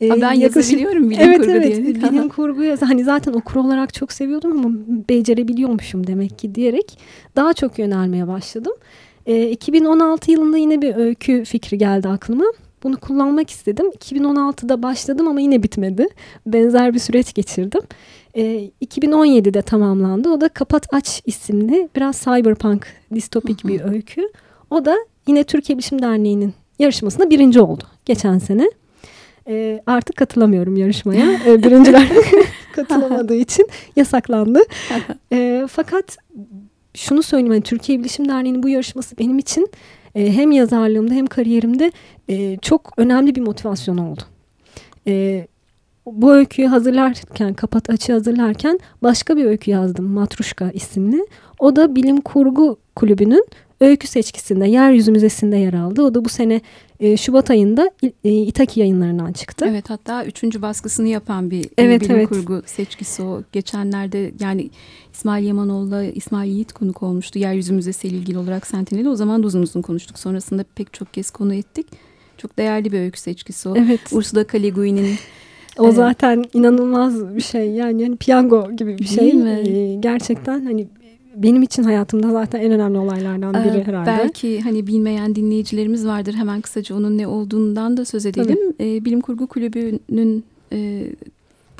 e, 0.02 0.10
ben 0.10 0.32
yaklaşık, 0.32 0.42
yazabiliyorum 0.42 1.10
bilim 1.10 1.22
evet, 1.22 1.38
kurgu 1.38 1.50
evet, 1.50 1.76
diye. 1.76 1.94
bilim 1.94 2.28
kurguyu 2.36 2.76
hani 2.80 3.04
zaten 3.04 3.32
okur 3.32 3.56
olarak 3.56 3.94
çok 3.94 4.12
seviyordum 4.12 4.66
ama 4.66 4.76
becerebiliyormuşum 5.08 6.06
demek 6.06 6.38
ki 6.38 6.54
diyerek 6.54 6.98
daha 7.36 7.52
çok 7.52 7.78
yönelmeye 7.78 8.28
başladım. 8.28 8.72
E, 9.26 9.50
2016 9.50 10.30
yılında 10.30 10.56
yine 10.56 10.82
bir 10.82 10.96
öykü 10.96 11.44
fikri 11.44 11.78
geldi 11.78 12.08
aklıma. 12.08 12.44
Bunu 12.82 12.96
kullanmak 12.96 13.50
istedim. 13.50 13.90
2016'da 13.90 14.82
başladım 14.82 15.28
ama 15.28 15.40
yine 15.40 15.62
bitmedi. 15.62 16.08
Benzer 16.46 16.94
bir 16.94 16.98
süreç 16.98 17.34
geçirdim. 17.34 17.80
E, 18.34 18.70
2017'de 18.84 19.62
tamamlandı. 19.62 20.30
O 20.30 20.40
da 20.40 20.48
Kapat 20.48 20.94
Aç 20.94 21.22
isimli 21.26 21.88
biraz 21.96 22.20
cyberpunk 22.20 22.86
distopik 23.14 23.66
bir 23.66 23.80
öykü. 23.80 24.22
O 24.70 24.84
da 24.84 24.96
yine 25.26 25.44
Türkiye 25.44 25.78
Bilişim 25.78 26.02
Derneği'nin 26.02 26.54
yarışmasında 26.78 27.30
birinci 27.30 27.60
oldu 27.60 27.84
geçen 28.04 28.38
sene. 28.38 28.70
E, 29.48 29.82
artık 29.86 30.16
katılamıyorum 30.16 30.76
yarışmaya. 30.76 31.40
E, 31.46 31.62
birinciler 31.62 32.08
katılamadığı 32.72 33.34
için 33.34 33.68
yasaklandı. 33.96 34.60
E, 35.32 35.66
fakat 35.70 36.16
şunu 36.94 37.22
söyleyeyim. 37.22 37.52
Hani 37.52 37.62
Türkiye 37.62 37.98
Bilişim 37.98 38.28
Derneği'nin 38.28 38.62
bu 38.62 38.68
yarışması 38.68 39.18
benim 39.18 39.38
için 39.38 39.68
e, 40.18 40.32
hem 40.32 40.52
yazarlığımda 40.52 41.14
hem 41.14 41.26
kariyerimde 41.26 41.92
e, 42.28 42.56
çok 42.56 42.92
önemli 42.96 43.34
bir 43.34 43.40
motivasyon 43.40 43.98
oldu. 43.98 44.20
E, 45.06 45.46
bu 46.06 46.32
öyküyü 46.32 46.68
hazırlarken, 46.68 47.54
kapat 47.54 47.90
açı 47.90 48.12
hazırlarken 48.12 48.80
başka 49.02 49.36
bir 49.36 49.44
öykü 49.44 49.70
yazdım. 49.70 50.04
Matruşka 50.04 50.70
isimli. 50.70 51.26
O 51.58 51.76
da 51.76 51.96
bilim 51.96 52.20
kurgu 52.20 52.78
kulübünün 52.96 53.46
öykü 53.80 54.06
seçkisinde, 54.06 54.68
Yeryüzü 54.68 55.12
Müzesi'nde 55.12 55.56
yer 55.56 55.74
aldı. 55.74 56.02
O 56.02 56.14
da 56.14 56.24
bu 56.24 56.28
sene 56.28 56.60
e, 57.00 57.16
Şubat 57.16 57.50
ayında 57.50 57.90
e, 58.24 58.30
İtaki 58.30 58.80
yayınlarından 58.80 59.32
çıktı. 59.32 59.66
Evet 59.68 59.90
hatta 59.90 60.24
üçüncü 60.24 60.62
baskısını 60.62 61.08
yapan 61.08 61.50
bir 61.50 61.68
evet, 61.78 62.00
bilim 62.00 62.16
evet. 62.16 62.28
kurgu 62.28 62.62
seçkisi 62.66 63.22
o. 63.22 63.42
Geçenlerde 63.52 64.32
yani 64.40 64.70
İsmail 65.12 65.46
Yamanoğlu'la 65.46 66.04
İsmail 66.04 66.50
Yiğit 66.50 66.72
konuk 66.72 67.02
olmuştu. 67.02 67.38
Yeryüzü 67.38 67.72
Müzesi 67.72 68.08
ile 68.08 68.16
ilgili 68.16 68.38
olarak 68.38 68.66
Sentinel'i 68.66 69.08
o 69.08 69.16
zaman 69.16 69.42
da 69.42 69.46
uzun 69.46 69.62
uzun 69.62 69.82
konuştuk. 69.82 70.18
Sonrasında 70.18 70.64
pek 70.74 70.92
çok 70.92 71.14
kez 71.14 71.30
konu 71.30 71.54
ettik. 71.54 71.86
Çok 72.36 72.58
değerli 72.58 72.92
bir 72.92 73.00
öykü 73.00 73.20
seçkisi 73.20 73.68
o. 73.68 73.76
Evet. 73.76 74.00
Ursula 74.12 74.44
K. 74.44 74.62
Le 74.62 74.68
Guin'in 74.68 75.16
o 75.78 75.92
zaten 75.92 76.44
inanılmaz 76.54 77.36
bir 77.36 77.40
şey 77.40 77.70
yani, 77.70 78.02
yani 78.02 78.16
piyango 78.16 78.72
gibi 78.76 78.98
bir 78.98 79.04
şey. 79.04 79.18
Değil 79.18 79.34
mi? 79.34 79.62
Ee, 79.68 79.94
gerçekten 79.94 80.64
hani 80.64 80.88
benim 81.42 81.62
için 81.62 81.82
hayatımda 81.82 82.32
zaten 82.32 82.60
en 82.60 82.72
önemli 82.72 82.98
olaylardan 82.98 83.54
biri 83.54 83.78
ee, 83.78 83.86
herhalde. 83.86 84.06
Belki 84.06 84.60
hani 84.60 84.86
bilmeyen 84.86 85.34
dinleyicilerimiz 85.34 86.06
vardır. 86.06 86.34
Hemen 86.34 86.60
kısaca 86.60 86.96
onun 86.96 87.18
ne 87.18 87.26
olduğundan 87.26 87.96
da 87.96 88.04
söz 88.04 88.26
edelim. 88.26 88.58
Ee, 88.80 89.04
Bilim 89.04 89.20
Kurgu 89.20 89.46
Kulübü'nün 89.46 90.44
e, 90.72 91.06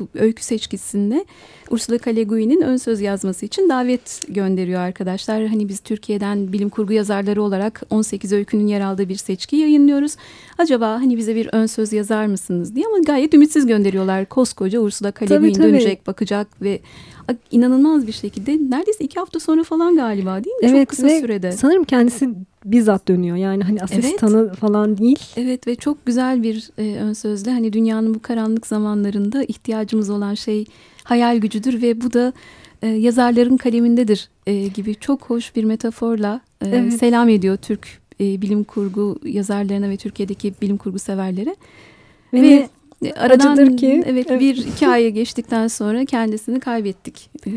bu 0.00 0.09
öykü 0.15 0.45
seçkisinde 0.45 1.25
Ursula 1.71 1.99
K. 1.99 2.17
Le 2.17 2.23
Guin'in 2.23 2.61
ön 2.61 2.77
söz 2.77 3.00
yazması 3.00 3.47
için 3.47 3.69
davet 3.69 4.23
gönderiyor 4.29 4.81
arkadaşlar. 4.81 5.47
Hani 5.47 5.69
biz 5.69 5.81
Türkiye'den 5.81 6.53
bilim 6.53 6.69
kurgu 6.69 6.93
yazarları 6.93 7.43
olarak 7.43 7.83
18 7.91 8.33
öykünün 8.33 8.67
yer 8.67 8.81
aldığı 8.81 9.09
bir 9.09 9.17
seçki 9.17 9.57
yayınlıyoruz. 9.57 10.17
Acaba 10.59 10.88
hani 10.88 11.17
bize 11.17 11.35
bir 11.35 11.49
ön 11.53 11.67
söz 11.67 11.93
yazar 11.93 12.27
mısınız 12.27 12.75
diye 12.75 12.87
ama 12.87 12.99
gayet 12.99 13.35
ümitsiz 13.35 13.67
gönderiyorlar. 13.67 14.27
Koskoca 14.27 14.81
Ursula 14.81 15.12
K. 15.12 15.31
Le 15.31 15.37
Guin 15.37 15.55
dönecek, 15.55 16.07
bakacak 16.07 16.62
ve 16.62 16.81
inanılmaz 17.50 18.06
bir 18.06 18.12
şekilde 18.12 18.58
neredeyse 18.70 19.04
iki 19.04 19.18
hafta 19.18 19.40
sonra 19.40 19.64
falan 19.64 19.97
galiba 19.97 20.44
değil 20.44 20.56
mi? 20.56 20.62
Evet, 20.62 20.78
çok 20.78 20.88
kısa 20.88 21.08
sürede. 21.08 21.52
Sanırım 21.52 21.85
kendisi 21.85 22.28
bizzat 22.64 23.08
dönüyor. 23.08 23.37
Yani 23.37 23.64
hani 23.64 23.82
asistanı 23.82 24.47
evet. 24.49 24.56
falan 24.56 24.99
değil. 24.99 25.18
Evet 25.37 25.66
ve 25.66 25.75
çok 25.75 26.06
güzel 26.06 26.42
bir 26.42 26.70
e, 26.78 26.97
ön 26.97 27.12
sözle 27.12 27.50
hani 27.50 27.73
dünyanın 27.73 28.14
bu 28.14 28.23
karanlık 28.23 28.66
zamanlarında 28.66 29.44
ihtiyacımız 29.44 30.11
olan 30.11 30.35
şey 30.35 30.64
hayal 31.04 31.37
gücüdür 31.37 31.82
ve 31.82 32.00
bu 32.00 32.12
da 32.12 32.32
e, 32.82 32.87
yazarların 32.88 33.56
kalemindedir 33.56 34.28
e, 34.47 34.66
gibi 34.66 34.94
çok 34.94 35.23
hoş 35.23 35.56
bir 35.56 35.64
metaforla 35.64 36.40
e, 36.64 36.68
evet. 36.68 36.92
selam 36.92 37.28
ediyor 37.28 37.56
Türk 37.56 37.88
e, 38.20 38.42
bilim 38.42 38.64
kurgu 38.64 39.18
yazarlarına 39.25 39.88
ve 39.88 39.97
Türkiye'deki 39.97 40.54
bilim 40.62 40.76
kurgu 40.76 40.99
severlere. 40.99 41.56
Ve, 42.32 42.42
ve 42.42 42.68
aradan 43.17 43.76
ki, 43.76 44.02
evet, 44.07 44.26
evet 44.31 44.40
bir 44.40 44.57
iki 44.57 44.88
aya 44.88 45.09
geçtikten 45.09 45.69
sonra 45.69 46.05
kendisini 46.05 46.61
kaybettik. 46.61 47.31
E, 47.47 47.50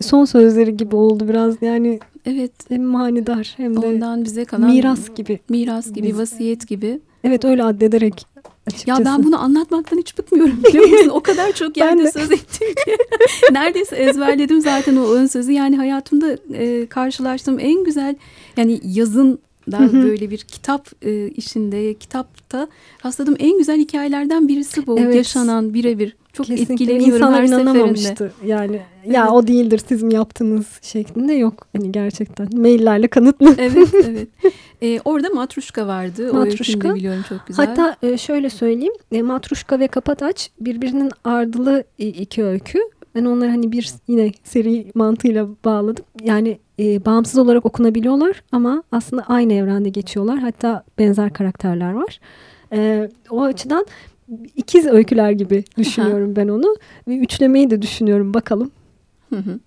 Son 0.00 0.24
sözleri 0.24 0.76
gibi 0.76 0.96
oldu 0.96 1.28
biraz 1.28 1.62
yani 1.62 2.00
Evet. 2.26 2.52
Hem 2.68 2.82
manidar 2.82 3.54
hem 3.56 3.76
de 3.76 3.86
ondan 3.86 4.24
bize 4.24 4.44
kalan 4.44 4.70
miras 4.70 5.14
gibi. 5.14 5.40
Miras 5.48 5.92
gibi, 5.92 6.08
Biz, 6.08 6.18
vasiyet 6.18 6.68
gibi. 6.68 7.00
Evet 7.24 7.44
öyle 7.44 7.64
addederek 7.64 8.26
Açıkçası. 8.66 9.02
Ya 9.02 9.06
ben 9.06 9.24
bunu 9.24 9.42
anlatmaktan 9.42 9.98
hiç 9.98 10.18
bıkmıyorum 10.18 10.64
biliyor 10.64 10.88
musun? 10.88 11.08
O 11.08 11.20
kadar 11.20 11.52
çok 11.52 11.76
yerde 11.76 12.12
söz 12.12 12.32
ettim 12.32 12.68
ki. 12.84 12.96
Neredeyse 13.52 13.96
ezberledim 13.96 14.60
zaten 14.60 14.96
o 14.96 15.12
ön 15.12 15.26
sözü. 15.26 15.52
Yani 15.52 15.76
hayatımda 15.76 16.38
e, 16.54 16.86
karşılaştığım 16.86 17.58
en 17.60 17.84
güzel 17.84 18.14
yani 18.56 18.80
yazın 18.84 19.38
da 19.72 19.92
böyle 19.92 20.30
bir 20.30 20.38
kitap 20.38 20.88
e, 21.02 21.28
işinde, 21.28 21.94
kitapta 21.94 22.68
rastladığım 23.04 23.36
en 23.38 23.58
güzel 23.58 23.78
hikayelerden 23.78 24.48
birisi 24.48 24.86
bu. 24.86 24.98
Evet. 24.98 25.14
Yaşanan 25.14 25.74
birebir. 25.74 26.16
Çok 26.32 26.46
Kesinlikle. 26.46 26.74
etkileniyorum 26.74 27.14
İnsanlar 27.14 27.42
her 27.42 27.46
seferinde. 27.94 28.32
Yani 28.46 28.80
ya 29.06 29.22
evet. 29.22 29.32
o 29.32 29.46
değildir 29.46 29.80
siz 29.88 30.02
mi 30.02 30.14
yaptınız 30.14 30.66
şeklinde 30.82 31.32
yok. 31.32 31.66
Hani 31.76 31.92
gerçekten 31.92 32.48
maillerle 32.60 33.08
kanıtlı. 33.08 33.54
Evet 33.58 33.94
evet. 33.94 34.28
Ee, 34.82 35.00
orada 35.04 35.28
Matruşka 35.30 35.86
vardı. 35.86 36.34
Matruşka. 36.34 36.92
O 36.92 36.94
biliyorum 36.94 37.24
çok 37.28 37.46
güzel. 37.46 37.66
Hatta 37.66 37.96
e, 38.02 38.18
şöyle 38.18 38.50
söyleyeyim. 38.50 38.92
E, 39.12 39.22
Matruşka 39.22 39.80
ve 39.80 39.88
Kapataç 39.88 40.50
birbirinin 40.60 41.10
ardılı 41.24 41.84
iki 41.98 42.44
öykü. 42.44 42.78
Ben 43.14 43.24
onları 43.24 43.50
hani 43.50 43.72
bir 43.72 43.92
yine 44.08 44.32
seri 44.44 44.90
mantığıyla 44.94 45.48
bağladım. 45.64 46.04
Yani 46.22 46.58
e, 46.78 47.04
bağımsız 47.04 47.38
olarak 47.38 47.66
okunabiliyorlar 47.66 48.42
ama 48.52 48.82
aslında 48.92 49.22
aynı 49.22 49.52
evrende 49.52 49.88
geçiyorlar. 49.88 50.38
Hatta 50.38 50.84
benzer 50.98 51.32
karakterler 51.32 51.92
var. 51.92 52.20
E, 52.72 53.08
o 53.30 53.42
açıdan 53.42 53.86
ikiz 54.56 54.86
öyküler 54.86 55.30
gibi 55.30 55.64
düşünüyorum 55.78 56.36
ben 56.36 56.48
onu. 56.48 56.76
Ve 57.08 57.16
üçlemeyi 57.18 57.70
de 57.70 57.82
düşünüyorum 57.82 58.34
bakalım. 58.34 58.70
Hı 59.30 59.36
hı. 59.36 59.58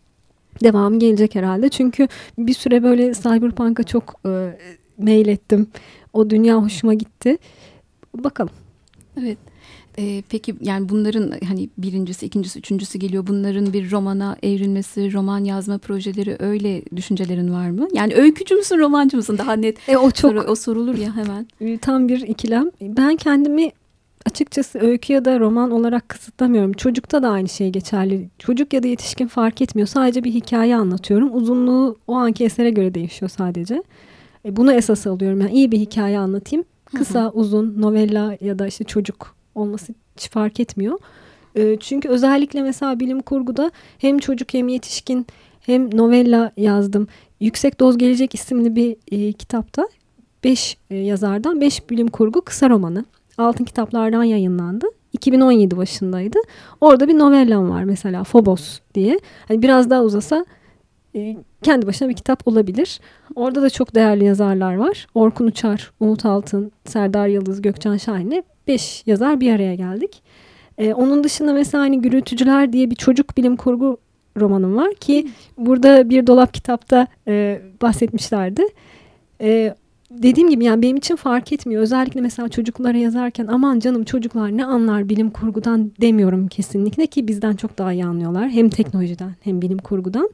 Devam 0.64 1.00
gelecek 1.00 1.36
herhalde. 1.36 1.70
Çünkü 1.70 2.08
bir 2.38 2.54
süre 2.54 2.84
böyle 2.84 3.14
Cyberpunk'a 3.14 3.84
çok 3.84 4.16
e, 4.26 4.58
mail 4.98 5.28
ettim. 5.28 5.68
O 6.14 6.30
dünya 6.30 6.64
hoşuma 6.64 6.94
gitti. 6.94 7.38
Bakalım. 8.16 8.54
Evet. 9.20 9.38
Ee, 10.00 10.24
peki 10.30 10.56
yani 10.62 10.90
bunların 10.90 11.34
hani 11.48 11.70
birincisi, 11.78 12.26
ikincisi, 12.26 12.60
üçüncüsü 12.60 13.00
geliyor. 13.00 13.28
Bunların 13.28 13.74
bir 13.74 13.92
romana 13.92 14.38
evrilmesi, 14.44 15.14
roman 15.14 15.44
yazma 15.44 15.78
projeleri 15.78 16.36
öyle 16.40 16.82
düşüncelerin 16.96 17.54
var 17.54 17.70
mı? 17.70 17.88
Yani 17.94 18.16
öykücü 18.16 18.56
müsün, 18.56 18.80
romancı 18.80 19.18
mısın? 19.18 19.38
Daha 19.38 19.54
net. 19.54 19.90
E, 19.90 19.98
o 19.98 20.12
çok 20.12 20.18
soru, 20.18 20.42
o 20.42 20.56
sorulur 20.56 20.96
ya 20.96 21.16
hemen. 21.16 21.78
Tam 21.82 22.08
bir 22.08 22.22
ikilem. 22.22 22.70
Ben 22.82 23.16
kendimi 23.16 23.72
açıkçası 24.26 24.80
öykü 24.80 25.14
ya 25.14 25.26
da 25.26 25.40
roman 25.40 25.72
olarak 25.72 26.10
kısıtlamıyorum. 26.10 26.74
Çocukta 26.74 27.24
da 27.24 27.30
aynı 27.30 27.50
şey 27.50 27.70
geçerli. 27.70 28.30
Çocuk 28.40 28.74
ya 28.74 28.84
da 28.84 28.88
yetişkin 28.88 29.28
fark 29.28 29.62
etmiyor. 29.62 29.88
Sadece 29.88 30.24
bir 30.24 30.32
hikaye 30.32 30.76
anlatıyorum. 30.76 31.36
Uzunluğu 31.36 31.98
o 32.08 32.14
anki 32.14 32.46
esere 32.46 32.70
göre 32.70 32.94
değişiyor 32.94 33.30
sadece. 33.30 33.84
E, 34.46 34.56
bunu 34.56 34.74
esas 34.74 35.08
alıyorum. 35.08 35.42
Yani 35.42 35.52
iyi 35.52 35.72
bir 35.72 35.80
hikaye 35.80 36.20
anlatayım. 36.20 36.66
Kısa, 36.86 37.32
uzun, 37.32 37.82
novella 37.82 38.38
ya 38.42 38.60
da 38.60 38.68
işte 38.68 38.84
çocuk 38.84 39.39
olması 39.60 39.94
hiç 40.18 40.30
fark 40.30 40.60
etmiyor. 40.60 41.00
E, 41.56 41.78
çünkü 41.80 42.10
özellikle 42.10 42.62
mesela 42.62 43.00
bilim 43.00 43.22
kurguda 43.22 43.72
hem 43.98 44.20
çocuk 44.20 44.54
hem 44.54 44.68
yetişkin 44.68 45.28
hem 45.62 45.98
novella 45.98 46.52
yazdım. 46.58 47.08
Yüksek 47.40 47.80
Doz 47.80 47.98
Gelecek 47.98 48.36
isimli 48.36 48.76
bir 48.76 48.96
e, 49.12 49.34
kitapta 49.34 49.88
5 50.44 50.78
e, 50.90 50.96
yazardan 50.96 51.62
5 51.62 51.90
bilim 51.90 52.08
kurgu 52.08 52.42
kısa 52.42 52.70
romanı. 52.70 53.06
Altın 53.38 53.66
kitaplardan 53.66 54.24
yayınlandı. 54.24 54.86
2017 55.14 55.78
başındaydı. 55.78 56.38
Orada 56.82 57.08
bir 57.08 57.20
novellam 57.20 57.70
var 57.70 57.84
mesela 57.84 58.24
Phobos 58.24 58.80
diye. 58.96 59.20
Hani 59.48 59.62
biraz 59.62 59.90
daha 59.90 60.04
uzasa 60.04 60.46
e, 61.16 61.38
kendi 61.64 61.88
başına 61.88 62.10
bir 62.10 62.14
kitap 62.14 62.48
olabilir. 62.48 63.00
Orada 63.36 63.62
da 63.62 63.70
çok 63.70 63.96
değerli 63.96 64.24
yazarlar 64.24 64.76
var. 64.76 65.08
Orkun 65.16 65.48
Uçar, 65.48 65.92
Umut 66.00 66.26
Altın, 66.26 66.72
Serdar 66.86 67.28
Yıldız, 67.28 67.62
Gökçen 67.62 67.98
Şahin'le 67.98 68.44
beş 68.70 69.04
yazar 69.06 69.40
bir 69.40 69.54
araya 69.54 69.76
geldik. 69.76 70.22
Ee, 70.78 70.94
onun 70.94 71.24
dışında 71.24 71.54
mesela 71.54 71.84
hani 71.84 72.02
Gürültücüler 72.02 72.74
diye 72.74 72.92
bir 72.92 72.96
çocuk 72.96 73.38
bilim 73.38 73.56
kurgu 73.56 73.98
romanım 74.38 74.76
var 74.76 74.94
ki 74.94 75.28
burada 75.58 76.10
bir 76.10 76.28
dolap 76.28 76.54
kitapta 76.54 77.08
e, 77.28 77.62
bahsetmişlerdi. 77.82 78.62
E, 79.42 79.76
dediğim 80.12 80.50
gibi 80.50 80.64
yani 80.64 80.82
benim 80.82 80.98
için 80.98 81.16
fark 81.16 81.54
etmiyor. 81.54 81.82
Özellikle 81.82 82.22
mesela 82.22 82.50
çocuklara 82.50 82.98
yazarken 82.98 83.48
aman 83.48 83.80
canım 83.80 84.04
çocuklar 84.04 84.58
ne 84.58 84.66
anlar 84.66 85.10
bilim 85.10 85.30
kurgudan 85.30 85.92
demiyorum 86.02 86.48
kesinlikle 86.48 87.08
ki 87.08 87.28
bizden 87.28 87.56
çok 87.56 87.78
daha 87.78 87.94
iyi 87.94 88.06
anlıyorlar. 88.06 88.50
Hem 88.50 88.70
teknolojiden 88.70 89.32
hem 89.42 89.62
bilim 89.62 89.78
kurgudan. 89.78 90.30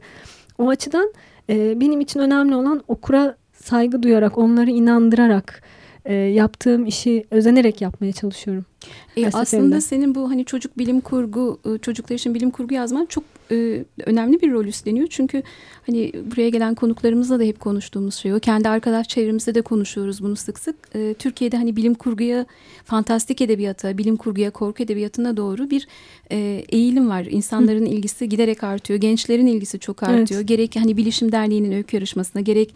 O 0.58 0.70
açıdan 0.70 1.14
e, 1.50 1.80
benim 1.80 2.02
için 2.02 2.20
önemli 2.20 2.56
olan 2.56 2.84
okura 2.88 3.36
saygı 3.54 4.04
duyarak, 4.04 4.38
onları 4.38 4.70
inandırarak 4.70 5.64
e, 6.06 6.14
yaptığım 6.14 6.86
işi 6.86 7.26
özenerek 7.32 7.82
yapmaya 7.82 8.12
çalışıyorum. 8.12 8.66
E, 9.18 9.28
aslında 9.34 9.82
senin 9.82 10.16
bu 10.16 10.30
hani 10.30 10.46
çocuk 10.46 10.78
bilim 10.78 11.02
kurgu, 11.02 11.60
e, 11.66 11.78
çocuklar 11.78 12.16
için 12.16 12.34
bilim 12.34 12.52
kurgu 12.52 12.74
yazman 12.74 13.06
çok 13.06 13.24
e, 13.52 13.86
önemli 14.06 14.42
bir 14.42 14.52
rol 14.52 14.66
üstleniyor. 14.66 15.08
Çünkü 15.10 15.44
hani 15.86 16.12
buraya 16.32 16.50
gelen 16.50 16.76
konuklarımızla 16.76 17.40
da 17.40 17.44
hep 17.44 17.60
konuştuğumuz 17.60 18.16
şey 18.16 18.34
o. 18.34 18.40
Kendi 18.40 18.70
arkadaş 18.70 19.08
çevremizde 19.08 19.56
de 19.56 19.62
konuşuyoruz 19.62 20.24
bunu 20.24 20.36
sık 20.36 20.60
sık. 20.60 20.76
E, 20.96 21.14
Türkiye'de 21.14 21.58
hani 21.58 21.76
bilim 21.76 21.94
kurguya, 21.94 22.46
fantastik 22.86 23.42
edebiyata, 23.42 23.98
bilim 23.98 24.16
kurguya, 24.16 24.52
korku 24.52 24.84
edebiyatına 24.84 25.38
doğru 25.38 25.70
bir 25.70 25.88
e, 26.32 26.66
eğilim 26.70 27.10
var. 27.10 27.26
İnsanların 27.30 27.86
Hı. 27.86 27.90
ilgisi 27.90 28.30
giderek 28.30 28.64
artıyor. 28.64 29.00
Gençlerin 29.00 29.48
ilgisi 29.48 29.80
çok 29.80 30.04
artıyor. 30.04 30.40
Evet. 30.40 30.48
Gerek 30.48 30.76
hani 30.76 30.98
Bilişim 30.98 31.32
Derneği'nin 31.32 31.72
öykü 31.72 31.98
yarışmasına, 31.98 32.42
gerek 32.42 32.76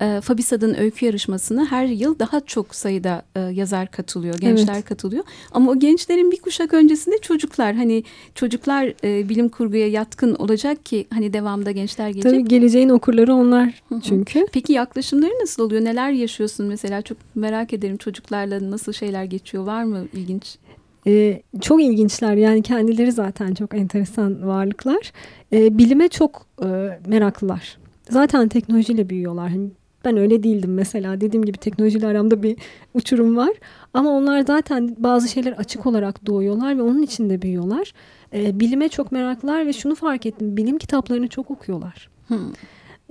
e, 0.00 0.20
Fabisa'nın 0.20 0.74
öykü 0.74 1.06
yarışmasına 1.06 1.66
her 1.66 1.86
yıl 1.86 2.18
daha 2.18 2.40
çok 2.40 2.74
sayıda 2.74 3.22
e, 3.36 3.40
yazar 3.40 3.90
katılıyor, 3.90 4.38
gençler 4.38 4.74
evet. 4.74 4.84
katılıyor. 4.84 5.24
Ama 5.52 5.70
o 5.70 5.78
gençlerin 5.78 6.30
bir 6.30 6.40
kuşak 6.40 6.74
öncesinde 6.74 7.18
çocuklar 7.18 7.74
hani 7.74 8.04
çocuklar 8.34 8.92
e, 9.04 9.28
bilim 9.28 9.48
kurguya 9.48 9.88
yatkın 9.88 10.34
olacak 10.34 10.86
ki 10.86 11.06
hani 11.14 11.32
devamda 11.32 11.70
gençler 11.70 12.08
gelecek. 12.08 12.32
Tabii 12.32 12.44
geleceğin 12.44 12.88
okurları 12.88 13.34
onlar 13.34 13.82
çünkü. 14.02 14.46
Peki 14.52 14.72
yaklaşımları 14.72 15.32
nasıl 15.40 15.62
oluyor? 15.62 15.84
Neler 15.84 16.10
yaşıyorsun 16.10 16.66
mesela? 16.66 17.02
Çok 17.02 17.18
merak 17.34 17.72
ederim 17.72 17.96
çocuklarla 17.96 18.70
nasıl 18.70 18.92
şeyler 18.92 19.24
geçiyor? 19.24 19.64
Var 19.64 19.84
mı 19.84 20.06
ilginç? 20.12 20.58
Ee, 21.06 21.42
çok 21.60 21.82
ilginçler 21.82 22.34
yani 22.34 22.62
kendileri 22.62 23.12
zaten 23.12 23.54
çok 23.54 23.74
enteresan 23.74 24.46
varlıklar. 24.46 25.12
Ee, 25.52 25.78
bilime 25.78 26.08
çok 26.08 26.46
e, 26.62 26.66
meraklılar. 27.06 27.78
Zaten 28.10 28.48
teknolojiyle 28.48 29.08
büyüyorlar. 29.08 29.50
Hani 29.50 29.70
ben 30.04 30.16
öyle 30.16 30.42
değildim 30.42 30.74
mesela. 30.74 31.20
Dediğim 31.20 31.44
gibi 31.44 31.58
teknolojiyle 31.58 32.06
aramda 32.06 32.42
bir 32.42 32.56
uçurum 32.94 33.36
var. 33.36 33.52
Ama 33.94 34.10
onlar 34.10 34.40
zaten 34.40 34.96
bazı 34.98 35.28
şeyler 35.28 35.52
açık 35.52 35.86
olarak 35.86 36.26
doğuyorlar 36.26 36.78
ve 36.78 36.82
onun 36.82 37.02
içinde 37.02 37.42
büyüyorlar. 37.42 37.92
E, 38.34 38.60
bilime 38.60 38.88
çok 38.88 39.12
meraklılar 39.12 39.66
ve 39.66 39.72
şunu 39.72 39.94
fark 39.94 40.26
ettim. 40.26 40.56
Bilim 40.56 40.78
kitaplarını 40.78 41.28
çok 41.28 41.50
okuyorlar. 41.50 42.10
Hmm. 42.28 42.38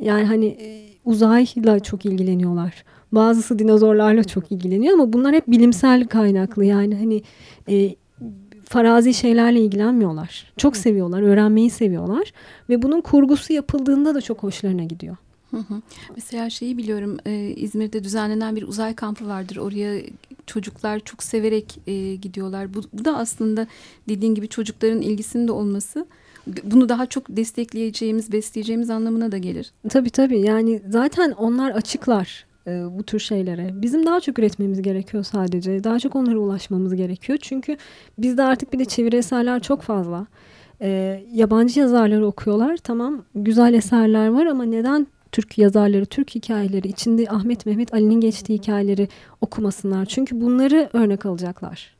Yani 0.01 0.23
hani 0.23 0.45
e, 0.45 0.83
uzayla 1.05 1.79
çok 1.79 2.05
ilgileniyorlar. 2.05 2.83
Bazısı 3.11 3.59
dinozorlarla 3.59 4.23
çok 4.23 4.51
ilgileniyor 4.51 4.93
ama 4.93 5.13
bunlar 5.13 5.35
hep 5.35 5.47
bilimsel 5.47 6.07
kaynaklı. 6.07 6.65
Yani 6.65 6.95
hani 6.95 7.21
e, 7.69 7.95
farazi 8.65 9.13
şeylerle 9.13 9.59
ilgilenmiyorlar. 9.59 10.53
Çok 10.57 10.77
seviyorlar, 10.77 11.21
öğrenmeyi 11.21 11.69
seviyorlar 11.69 12.33
ve 12.69 12.81
bunun 12.81 13.01
kurgusu 13.01 13.53
yapıldığında 13.53 14.15
da 14.15 14.21
çok 14.21 14.43
hoşlarına 14.43 14.83
gidiyor. 14.83 15.17
Hı 15.51 15.57
hı. 15.57 15.81
Mesela 16.15 16.49
şeyi 16.49 16.77
biliyorum 16.77 17.17
e, 17.25 17.53
İzmir'de 17.55 18.03
düzenlenen 18.03 18.55
bir 18.55 18.63
uzay 18.63 18.95
kampı 18.95 19.27
vardır. 19.27 19.57
Oraya 19.57 20.01
çocuklar 20.45 20.99
çok 20.99 21.23
severek 21.23 21.79
e, 21.87 22.15
gidiyorlar. 22.15 22.73
Bu, 22.73 22.81
bu 22.93 23.05
da 23.05 23.17
aslında 23.17 23.67
dediğin 24.09 24.35
gibi 24.35 24.47
çocukların 24.47 25.01
ilgisinin 25.01 25.47
de 25.47 25.51
olması 25.51 26.05
bunu 26.63 26.89
daha 26.89 27.05
çok 27.05 27.23
destekleyeceğimiz, 27.29 28.31
besleyeceğimiz 28.31 28.89
anlamına 28.89 29.31
da 29.31 29.37
gelir. 29.37 29.71
Tabii 29.89 30.09
tabii 30.09 30.39
yani 30.41 30.81
zaten 30.89 31.31
onlar 31.31 31.71
açıklar 31.71 32.45
e, 32.67 32.97
bu 32.97 33.03
tür 33.03 33.19
şeylere. 33.19 33.69
Bizim 33.73 34.05
daha 34.05 34.19
çok 34.19 34.39
üretmemiz 34.39 34.81
gerekiyor 34.81 35.23
sadece. 35.23 35.83
Daha 35.83 35.99
çok 35.99 36.15
onlara 36.15 36.37
ulaşmamız 36.37 36.95
gerekiyor. 36.95 37.39
Çünkü 37.41 37.77
bizde 38.17 38.43
artık 38.43 38.73
bir 38.73 38.79
de 38.79 38.85
çeviri 38.85 39.15
eserler 39.15 39.61
çok 39.61 39.81
fazla. 39.81 40.27
E, 40.81 41.23
yabancı 41.33 41.79
yazarları 41.79 42.27
okuyorlar. 42.27 42.77
Tamam 42.77 43.23
güzel 43.35 43.73
eserler 43.73 44.27
var 44.27 44.45
ama 44.45 44.63
neden 44.63 45.07
Türk 45.31 45.57
yazarları, 45.57 46.05
Türk 46.05 46.35
hikayeleri, 46.35 46.87
içinde 46.87 47.25
Ahmet 47.29 47.65
Mehmet 47.65 47.93
Ali'nin 47.93 48.21
geçtiği 48.21 48.53
hikayeleri 48.53 49.07
okumasınlar. 49.41 50.05
Çünkü 50.05 50.41
bunları 50.41 50.89
örnek 50.93 51.25
alacaklar. 51.25 51.97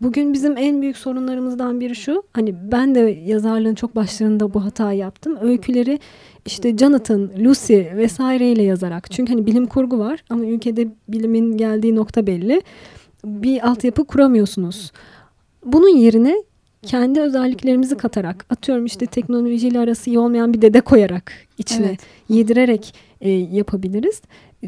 Bugün 0.00 0.32
bizim 0.32 0.56
en 0.56 0.82
büyük 0.82 0.96
sorunlarımızdan 0.96 1.80
biri 1.80 1.96
şu. 1.96 2.22
Hani 2.32 2.54
ben 2.72 2.94
de 2.94 3.00
yazarlığın 3.00 3.74
çok 3.74 3.96
başlarında 3.96 4.54
bu 4.54 4.64
hatayı 4.64 4.98
yaptım. 4.98 5.38
Öyküleri 5.40 5.98
işte 6.46 6.76
Jonathan, 6.76 7.30
Lucy 7.38 7.82
vesaireyle 7.96 8.62
yazarak. 8.62 9.10
Çünkü 9.10 9.32
hani 9.32 9.46
bilim 9.46 9.66
kurgu 9.66 9.98
var 9.98 10.24
ama 10.30 10.44
ülkede 10.46 10.88
bilimin 11.08 11.56
geldiği 11.56 11.96
nokta 11.96 12.26
belli. 12.26 12.62
Bir 13.24 13.68
altyapı 13.68 14.04
kuramıyorsunuz. 14.04 14.92
Bunun 15.64 15.96
yerine 15.96 16.36
kendi 16.82 17.20
özelliklerimizi 17.20 17.96
katarak 17.96 18.46
atıyorum 18.50 18.86
işte 18.86 19.06
teknolojiyle 19.06 19.78
arası 19.78 20.10
iyi 20.10 20.18
olmayan 20.18 20.54
bir 20.54 20.62
dede 20.62 20.80
koyarak 20.80 21.32
içine 21.58 21.86
evet. 21.86 22.00
yedirerek 22.28 22.94
e, 23.20 23.30
yapabiliriz. 23.30 24.22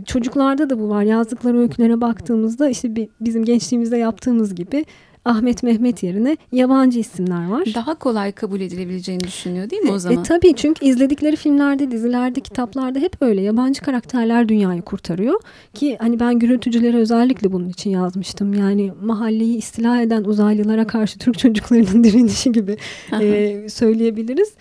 Çocuklarda 0.06 0.70
da 0.70 0.78
bu 0.78 0.88
var. 0.88 1.02
Yazdıkları 1.02 1.58
öykülere 1.58 2.00
baktığımızda 2.00 2.68
işte 2.68 3.08
bizim 3.20 3.44
gençliğimizde 3.44 3.96
yaptığımız 3.96 4.54
gibi 4.54 4.84
Ahmet 5.24 5.62
Mehmet 5.62 6.02
yerine 6.02 6.36
yabancı 6.52 6.98
isimler 6.98 7.48
var. 7.48 7.64
Daha 7.74 7.94
kolay 7.94 8.32
kabul 8.32 8.60
edilebileceğini 8.60 9.24
düşünüyor 9.24 9.70
değil 9.70 9.82
mi 9.82 9.90
o 9.92 9.96
E, 9.96 9.98
zaman? 9.98 10.18
E, 10.18 10.22
tabii 10.22 10.54
çünkü 10.56 10.84
izledikleri 10.86 11.36
filmlerde, 11.36 11.90
dizilerde, 11.90 12.40
kitaplarda 12.40 12.98
hep 12.98 13.16
öyle 13.20 13.40
yabancı 13.40 13.82
karakterler 13.82 14.48
dünyayı 14.48 14.82
kurtarıyor. 14.82 15.40
Ki 15.74 15.96
hani 16.00 16.20
ben 16.20 16.38
gürültücüleri 16.38 16.96
özellikle 16.96 17.52
bunun 17.52 17.68
için 17.68 17.90
yazmıştım. 17.90 18.54
Yani 18.54 18.92
mahalleyi 19.02 19.56
istila 19.56 20.00
eden 20.02 20.24
uzaylılara 20.24 20.86
karşı 20.86 21.18
Türk 21.18 21.38
çocuklarının 21.38 22.04
direnişi 22.04 22.52
gibi 22.52 22.76
e, 23.20 23.66
söyleyebiliriz. 23.68 24.52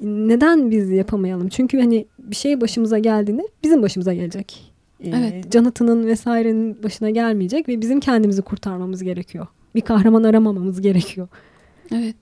Neden 0.00 0.70
biz 0.70 0.90
yapamayalım? 0.90 1.48
Çünkü 1.48 1.80
hani 1.80 2.06
bir 2.18 2.36
şey 2.36 2.60
başımıza 2.60 2.98
geldiğinde 2.98 3.42
bizim 3.64 3.82
başımıza 3.82 4.14
gelecek. 4.14 4.72
E, 5.04 5.08
Evet. 5.10 5.52
Canatının 5.52 6.06
vesairenin 6.06 6.82
başına 6.82 7.10
gelmeyecek 7.10 7.68
ve 7.68 7.80
bizim 7.80 8.00
kendimizi 8.00 8.42
kurtarmamız 8.42 9.02
gerekiyor. 9.02 9.46
Bir 9.74 9.80
kahraman 9.80 10.22
aramamamız 10.22 10.80
gerekiyor. 10.80 11.28
Evet. 11.94 12.16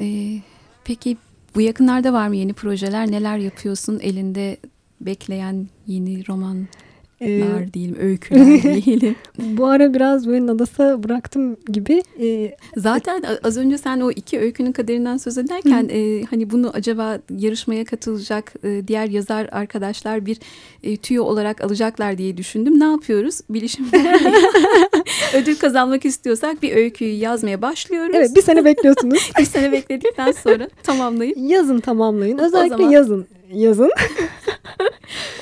Ee, 0.00 0.38
peki 0.84 1.16
bu 1.54 1.60
yakınlarda 1.60 2.12
var 2.12 2.28
mı 2.28 2.36
yeni 2.36 2.52
projeler? 2.52 3.10
Neler 3.10 3.38
yapıyorsun? 3.38 3.98
Elinde 4.02 4.56
bekleyen 5.00 5.68
yeni 5.86 6.28
romanlar 6.28 6.85
E, 7.20 7.42
diyelim, 7.74 7.96
öyküler 8.00 8.62
diyelim. 8.84 9.16
Bu 9.38 9.66
ara 9.66 9.94
biraz 9.94 10.26
böyle 10.28 10.46
nadasa 10.46 11.02
bıraktım 11.02 11.56
gibi. 11.72 12.02
Ee, 12.20 12.56
Zaten 12.76 13.24
az 13.44 13.56
önce 13.56 13.78
sen 13.78 14.00
o 14.00 14.10
iki 14.10 14.38
öykünün 14.38 14.72
kaderinden 14.72 15.16
söz 15.16 15.38
ederken 15.38 15.88
e, 15.92 16.22
hani 16.30 16.50
bunu 16.50 16.70
acaba 16.74 17.18
yarışmaya 17.38 17.84
katılacak 17.84 18.52
e, 18.64 18.88
diğer 18.88 19.06
yazar 19.08 19.48
arkadaşlar 19.52 20.26
bir 20.26 20.38
e, 20.82 20.96
tüyo 20.96 21.24
olarak 21.24 21.60
alacaklar 21.64 22.18
diye 22.18 22.36
düşündüm. 22.36 22.80
Ne 22.80 22.84
yapıyoruz? 22.84 23.40
Bilişim 23.50 23.86
ödül 25.34 25.56
kazanmak 25.56 26.04
istiyorsak 26.04 26.62
bir 26.62 26.76
öyküyü 26.76 27.14
yazmaya 27.14 27.62
başlıyoruz. 27.62 28.14
evet 28.14 28.36
bir 28.36 28.42
sene 28.42 28.64
bekliyorsunuz. 28.64 29.30
bir 29.38 29.44
sene 29.44 29.72
bekledikten 29.72 30.32
sonra 30.32 30.68
tamamlayıp 30.82 31.36
yazın 31.40 31.80
tamamlayın. 31.80 32.38
Özellikle 32.38 32.76
zaman- 32.76 32.90
yazın. 32.90 33.26
Yazın. 33.52 33.90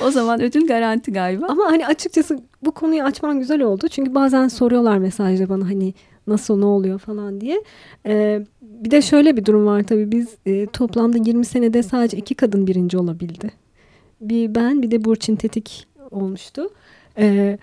O 0.05 0.11
zaman 0.11 0.41
ödül 0.41 0.67
garanti 0.67 1.11
galiba. 1.11 1.45
Ama 1.49 1.65
hani 1.65 1.87
açıkçası 1.87 2.39
bu 2.61 2.71
konuyu 2.71 3.03
açman 3.03 3.39
güzel 3.39 3.61
oldu. 3.61 3.87
Çünkü 3.87 4.15
bazen 4.15 4.47
soruyorlar 4.47 4.97
mesajda 4.97 5.49
bana 5.49 5.65
hani 5.69 5.93
nasıl 6.27 6.59
ne 6.59 6.65
oluyor 6.65 6.99
falan 6.99 7.41
diye. 7.41 7.63
Ee, 8.05 8.45
bir 8.61 8.91
de 8.91 9.01
şöyle 9.01 9.37
bir 9.37 9.45
durum 9.45 9.65
var 9.65 9.83
tabii 9.83 10.11
biz 10.11 10.27
e, 10.45 10.65
toplamda 10.65 11.17
20 11.17 11.45
senede 11.45 11.83
sadece 11.83 12.17
iki 12.17 12.35
kadın 12.35 12.67
birinci 12.67 12.97
olabildi. 12.97 13.51
Bir 14.21 14.55
ben 14.55 14.81
bir 14.81 14.91
de 14.91 15.05
Burçin 15.05 15.35
Tetik 15.35 15.87
olmuştu. 16.11 16.69
Ee, 17.17 17.57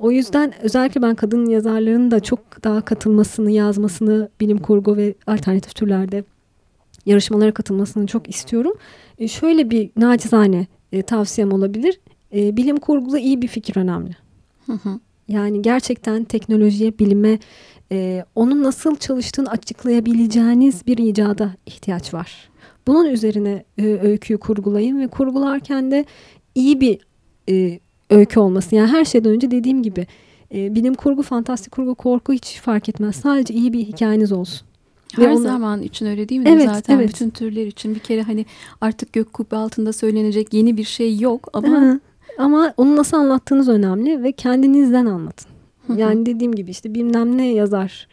o 0.00 0.10
yüzden 0.10 0.52
özellikle 0.62 1.02
ben 1.02 1.14
kadın 1.14 1.46
yazarların 1.46 2.10
da 2.10 2.20
çok 2.20 2.64
daha 2.64 2.80
katılmasını, 2.80 3.50
yazmasını, 3.50 4.28
bilim 4.40 4.58
kurgu 4.58 4.96
ve 4.96 5.14
alternatif 5.26 5.74
türlerde 5.74 6.24
yarışmalara 7.06 7.52
katılmasını 7.52 8.06
çok 8.06 8.28
istiyorum. 8.28 8.74
E, 9.18 9.28
şöyle 9.28 9.70
bir 9.70 9.90
nacizane 9.96 10.66
e, 10.96 11.02
tavsiyem 11.02 11.52
olabilir. 11.52 12.00
E, 12.34 12.56
bilim 12.56 12.76
kurguda 12.76 13.18
iyi 13.18 13.42
bir 13.42 13.48
fikir 13.48 13.76
önemli. 13.76 14.16
Hı 14.66 14.72
hı. 14.72 15.00
Yani 15.28 15.62
gerçekten 15.62 16.24
teknolojiye, 16.24 16.98
bilime, 16.98 17.38
e, 17.92 18.24
onun 18.34 18.62
nasıl 18.62 18.96
çalıştığını 18.96 19.50
açıklayabileceğiniz 19.50 20.86
bir 20.86 20.98
icada 20.98 21.50
ihtiyaç 21.66 22.14
var. 22.14 22.48
Bunun 22.86 23.04
üzerine 23.06 23.64
e, 23.78 23.86
öyküyü 23.86 24.38
kurgulayın 24.38 25.00
ve 25.00 25.08
kurgularken 25.08 25.90
de 25.90 26.04
iyi 26.54 26.80
bir 26.80 26.98
e, 27.50 27.80
öykü 28.10 28.40
olması. 28.40 28.74
Yani 28.74 28.88
her 28.88 29.04
şeyden 29.04 29.32
önce 29.32 29.50
dediğim 29.50 29.82
gibi 29.82 30.06
e, 30.54 30.74
bilim 30.74 30.94
kurgu, 30.94 31.22
fantastik 31.22 31.72
kurgu, 31.72 31.94
korku 31.94 32.32
hiç 32.32 32.60
fark 32.60 32.88
etmez. 32.88 33.16
Sadece 33.16 33.54
iyi 33.54 33.72
bir 33.72 33.80
hikayeniz 33.80 34.32
olsun. 34.32 34.66
Her 35.14 35.28
onu- 35.30 35.42
zaman 35.42 35.82
için 35.82 36.06
öyle 36.06 36.28
değil 36.28 36.40
mi? 36.40 36.48
Evet, 36.48 36.68
Zaten 36.74 36.96
evet. 36.96 37.08
bütün 37.08 37.30
türler 37.30 37.66
için 37.66 37.94
bir 37.94 38.00
kere 38.00 38.22
hani 38.22 38.46
artık 38.80 39.12
gök 39.12 39.32
kubbe 39.32 39.56
altında 39.56 39.92
söylenecek 39.92 40.54
yeni 40.54 40.76
bir 40.76 40.84
şey 40.84 41.18
yok 41.18 41.48
ama 41.52 41.80
Hı. 41.80 42.00
Ama 42.38 42.74
onu 42.76 42.96
nasıl 42.96 43.16
anlattığınız 43.16 43.68
önemli 43.68 44.22
ve 44.22 44.32
kendinizden 44.32 45.06
anlatın. 45.06 45.50
Yani 45.96 46.26
dediğim 46.26 46.54
gibi 46.54 46.70
işte 46.70 46.94
bilmem 46.94 47.38
ne 47.38 47.46
yazar. 47.52 48.08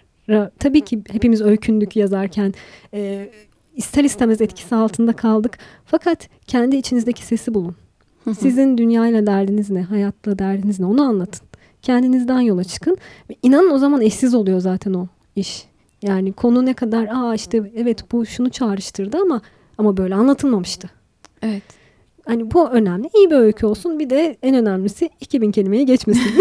Tabii 0.60 0.82
ki 0.82 1.02
hepimiz 1.12 1.42
öykündük 1.42 1.96
yazarken. 1.96 2.54
e, 2.94 3.30
ister 3.76 4.04
istemez 4.04 4.42
etkisi 4.42 4.76
altında 4.76 5.14
kaldık. 5.14 5.58
Fakat 5.86 6.30
kendi 6.48 6.76
içinizdeki 6.76 7.24
sesi 7.26 7.54
bulun. 7.54 7.76
Sizin 8.40 8.78
dünyayla 8.78 9.28
derdiniz 9.28 9.70
ne, 9.70 9.82
hayatla 9.82 10.40
derdiniz 10.40 10.80
ne 10.80 10.86
onu 10.86 11.04
anlatın. 11.04 11.48
Kendinizden 11.82 12.40
yola 12.40 12.64
çıkın. 12.64 12.98
Ve 13.30 13.36
inanın 13.44 13.72
o 13.72 13.78
zaman 13.78 14.02
eşsiz 14.02 14.34
oluyor 14.36 14.60
zaten 14.60 14.94
o 14.94 15.08
iş. 15.36 15.66
Yani 16.04 16.34
konu 16.34 16.66
ne 16.66 16.74
kadar 16.74 17.08
aa 17.12 17.36
işte 17.36 17.72
evet 17.76 18.12
bu 18.12 18.26
şunu 18.26 18.50
çağrıştırdı 18.50 19.18
ama 19.18 19.42
ama 19.78 19.98
böyle 19.98 20.16
anlatılmamıştı. 20.16 20.90
evet. 21.42 21.64
Hani 22.26 22.52
bu 22.52 22.70
önemli. 22.70 23.10
İyi 23.16 23.32
bir 23.32 23.36
öykü 23.36 23.66
olsun. 23.66 24.00
Bir 24.00 24.10
de 24.10 24.38
en 24.42 24.56
önemlisi 24.56 25.10
2000 25.22 25.52
kelimeyi 25.52 25.86
geçmesin. 25.86 26.24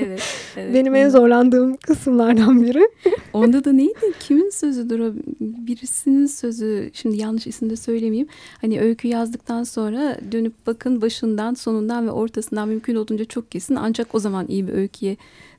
Evet. 0.00 0.22
evet. 0.56 0.74
Benim 0.74 0.94
en 0.94 1.08
zorlandığım 1.08 1.76
kısımlardan 1.76 2.62
biri. 2.62 2.88
Onda 3.32 3.64
da 3.64 3.72
neydi? 3.72 4.12
Kimin 4.20 4.50
sözüdür 4.50 5.00
o? 5.00 5.12
Birisinin 5.40 6.26
sözü. 6.26 6.90
Şimdi 6.92 7.16
yanlış 7.16 7.46
isim 7.46 7.70
de 7.70 7.76
söylemeyeyim. 7.76 8.28
Hani 8.60 8.80
öykü 8.80 9.08
yazdıktan 9.08 9.62
sonra 9.62 10.18
dönüp 10.32 10.52
bakın 10.66 11.02
başından, 11.02 11.54
sonundan 11.54 12.06
ve 12.06 12.10
ortasından 12.10 12.68
mümkün 12.68 12.94
olduğunca 12.94 13.24
çok 13.24 13.50
kesin. 13.50 13.74
Ancak 13.74 14.14
o 14.14 14.18
zaman 14.18 14.46
iyi 14.48 14.68
bir 14.68 14.72
öyküye 14.72 15.16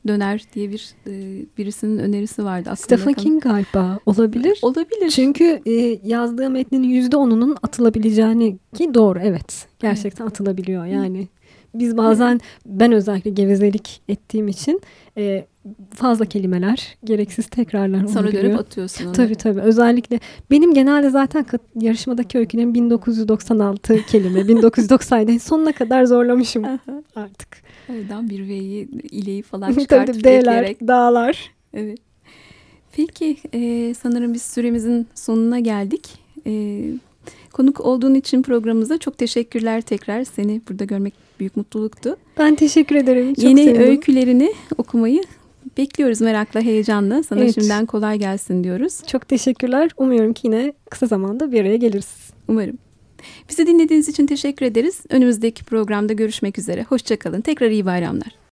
döner 0.07 0.43
diye 0.53 0.71
bir 0.71 0.95
e, 1.07 1.45
birisinin 1.57 1.97
önerisi 1.97 2.45
vardı. 2.45 2.73
Stephen. 2.77 3.13
King 3.13 3.43
galiba 3.43 3.99
olabilir. 4.05 4.59
Olabilir. 4.61 5.09
Çünkü 5.09 5.61
e, 5.65 5.71
yazdığı 6.03 6.49
metnin 6.49 6.83
yüzde 6.83 7.17
onunun 7.17 7.57
atılabileceğini 7.63 8.57
ki 8.75 8.93
doğru 8.93 9.19
evet. 9.19 9.67
Gerçekten 9.79 10.25
atılabiliyor 10.25 10.85
yani. 10.85 11.27
Biz 11.73 11.97
bazen 11.97 12.39
ben 12.65 12.91
özellikle 12.91 13.29
gevezelik 13.29 14.01
ettiğim 14.07 14.47
için 14.47 14.81
e, 15.17 15.45
fazla 15.95 16.25
kelimeler, 16.25 16.97
gereksiz 17.03 17.47
tekrarlar 17.47 18.07
Sonra 18.07 18.19
olabiliyor. 18.23 18.43
dönüp 18.43 18.59
atıyorsun 18.59 19.05
onu. 19.05 19.11
Tabii 19.13 19.35
tabii. 19.35 19.59
Özellikle 19.61 20.19
benim 20.51 20.73
genelde 20.73 21.09
zaten 21.09 21.45
yarışmadaki 21.79 22.37
öykülerim 22.37 22.73
1996 22.73 24.05
kelime. 24.07 24.47
1997 24.47 25.39
sonuna 25.39 25.71
kadar 25.71 26.05
zorlamışım 26.05 26.65
artık. 27.15 27.47
Oradan 27.89 28.29
bir 28.29 28.47
V'yi, 28.47 28.89
ileyi 29.11 29.41
falan 29.41 29.73
çıkartıp 29.79 30.13
tabii 30.15 30.23
D'ler, 30.23 30.37
ekleyerek. 30.39 30.87
dağlar. 30.87 31.51
Evet. 31.73 31.99
Peki 32.91 33.37
e, 33.53 33.93
sanırım 33.93 34.33
biz 34.33 34.41
süremizin 34.41 35.07
sonuna 35.15 35.59
geldik. 35.59 36.07
E, 36.47 36.83
konuk 37.53 37.81
olduğun 37.81 38.13
için 38.15 38.41
programımıza 38.41 38.97
çok 38.97 39.17
teşekkürler 39.17 39.81
tekrar. 39.81 40.23
Seni 40.23 40.61
burada 40.69 40.85
görmek 40.85 41.13
büyük 41.39 41.57
mutluluktu. 41.57 42.15
Ben 42.37 42.55
teşekkür 42.55 42.95
ederim. 42.95 43.33
Çok 43.33 43.43
Yeni 43.43 43.63
sevindim. 43.63 43.81
öykülerini 43.87 44.53
okumayı 44.77 45.23
bekliyoruz 45.77 46.21
merakla, 46.21 46.61
heyecanla. 46.61 47.23
Sana 47.23 47.39
Evet. 47.39 47.55
şimdiden 47.55 47.85
kolay 47.85 48.19
gelsin 48.19 48.63
diyoruz. 48.63 49.01
Çok 49.07 49.27
teşekkürler. 49.27 49.91
Umuyorum 49.97 50.33
ki 50.33 50.47
yine 50.47 50.73
kısa 50.89 51.05
zamanda 51.05 51.51
bir 51.51 51.61
araya 51.61 51.75
geliriz. 51.77 52.29
Umarım. 52.47 52.77
Bizi 53.49 53.67
dinlediğiniz 53.67 54.09
için 54.09 54.25
teşekkür 54.25 54.65
ederiz. 54.65 55.01
Önümüzdeki 55.09 55.63
programda 55.63 56.13
görüşmek 56.13 56.59
üzere. 56.59 56.83
Hoşçakalın. 56.83 57.41
Tekrar 57.41 57.69
iyi 57.69 57.85
bayramlar. 57.85 58.39